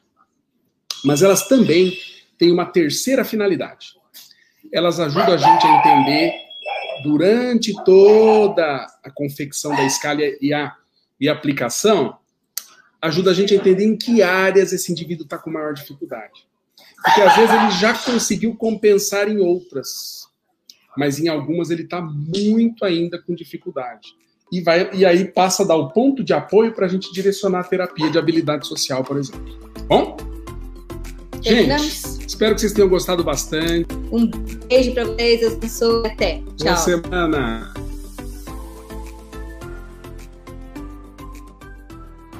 Mas 1.04 1.22
elas 1.22 1.48
também 1.48 1.98
têm 2.40 2.52
uma 2.52 2.66
terceira 2.66 3.24
finalidade. 3.24 3.90
Elas 4.74 5.00
ajudam 5.00 5.34
a 5.34 5.38
gente 5.38 5.68
a 5.68 5.80
entender 5.80 6.34
durante 7.04 7.74
toda 7.84 8.88
a 9.04 9.12
confecção 9.12 9.76
da 9.76 9.84
escala 9.84 10.22
e 10.42 10.54
a, 10.54 10.74
e 11.20 11.30
a 11.30 11.34
aplicação, 11.34 12.18
ajuda 13.02 13.32
a 13.32 13.34
gente 13.34 13.54
a 13.54 13.58
entender 13.58 13.86
em 13.86 13.96
que 13.96 14.24
áreas 14.24 14.74
esse 14.74 14.92
indivíduo 14.92 15.24
está 15.24 15.38
com 15.38 15.52
maior 15.52 15.74
dificuldade. 15.74 16.48
Porque 17.04 17.22
às 17.22 17.36
vezes 17.36 17.56
ele 17.56 17.72
já 17.72 17.94
conseguiu 17.94 18.56
compensar 18.56 19.30
em 19.30 19.38
outras, 19.40 20.28
mas 20.98 21.20
em 21.20 21.28
algumas 21.28 21.70
ele 21.70 21.84
está 21.84 22.02
muito 22.02 22.84
ainda 22.84 23.22
com 23.22 23.34
dificuldade. 23.34 24.10
E, 24.52 24.62
vai, 24.62 24.90
e 24.94 25.06
aí 25.06 25.26
passa 25.26 25.64
a 25.64 25.66
dar 25.66 25.76
o 25.76 25.90
ponto 25.90 26.24
de 26.24 26.34
apoio 26.34 26.74
para 26.74 26.88
a 26.88 26.90
gente 26.90 27.14
direcionar 27.14 27.60
a 27.60 27.64
terapia 27.64 28.10
de 28.10 28.18
habilidade 28.18 28.68
social, 28.68 29.04
por 29.04 29.18
exemplo. 29.18 29.60
Bom? 29.88 30.18
Gente, 31.42 32.19
espero 32.30 32.54
que 32.54 32.62
vocês 32.62 32.74
tenham 32.74 32.88
gostado 32.88 33.24
bastante. 33.24 33.88
Um 34.12 34.28
beijo 34.28 34.94
para 34.94 35.06
vocês, 35.06 35.42
eu 35.42 35.70
sou 35.70 36.06
até. 36.06 36.44
Tchau. 36.56 36.68
Boa 36.68 36.78
semana. 36.78 37.74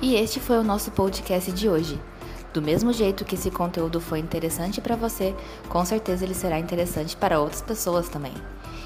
E 0.02 0.16
este 0.16 0.40
foi 0.40 0.58
o 0.58 0.64
nosso 0.64 0.92
podcast 0.92 1.52
de 1.52 1.68
hoje. 1.68 2.00
Do 2.54 2.62
mesmo 2.62 2.94
jeito 2.94 3.26
que 3.26 3.36
esse 3.36 3.52
conteúdo 3.52 4.00
foi 4.00 4.20
interessante 4.20 4.80
para 4.80 4.96
você, 4.96 5.36
com 5.68 5.84
certeza 5.84 6.24
ele 6.24 6.34
será 6.34 6.60
interessante 6.60 7.18
para 7.18 7.40
outras 7.40 7.62
pessoas 7.62 8.08
também. 8.10 8.34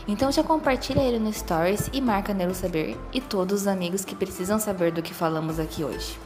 Então 0.07 0.31
já 0.31 0.43
compartilha 0.43 1.01
ele 1.01 1.19
no 1.19 1.31
Stories 1.31 1.89
e 1.93 2.01
marca 2.01 2.33
Nero 2.33 2.53
Saber 2.53 2.97
e 3.13 3.21
todos 3.21 3.61
os 3.61 3.67
amigos 3.67 4.03
que 4.03 4.15
precisam 4.15 4.59
saber 4.59 4.91
do 4.91 5.01
que 5.01 5.13
falamos 5.13 5.59
aqui 5.59 5.83
hoje. 5.83 6.17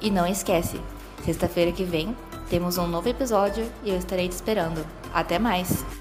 E 0.00 0.10
não 0.10 0.26
esquece, 0.26 0.80
sexta-feira 1.24 1.72
que 1.72 1.84
vem 1.84 2.14
temos 2.50 2.76
um 2.76 2.86
novo 2.88 3.08
episódio 3.08 3.64
e 3.84 3.90
eu 3.90 3.96
estarei 3.96 4.28
te 4.28 4.32
esperando. 4.32 4.84
Até 5.14 5.38
mais! 5.38 5.99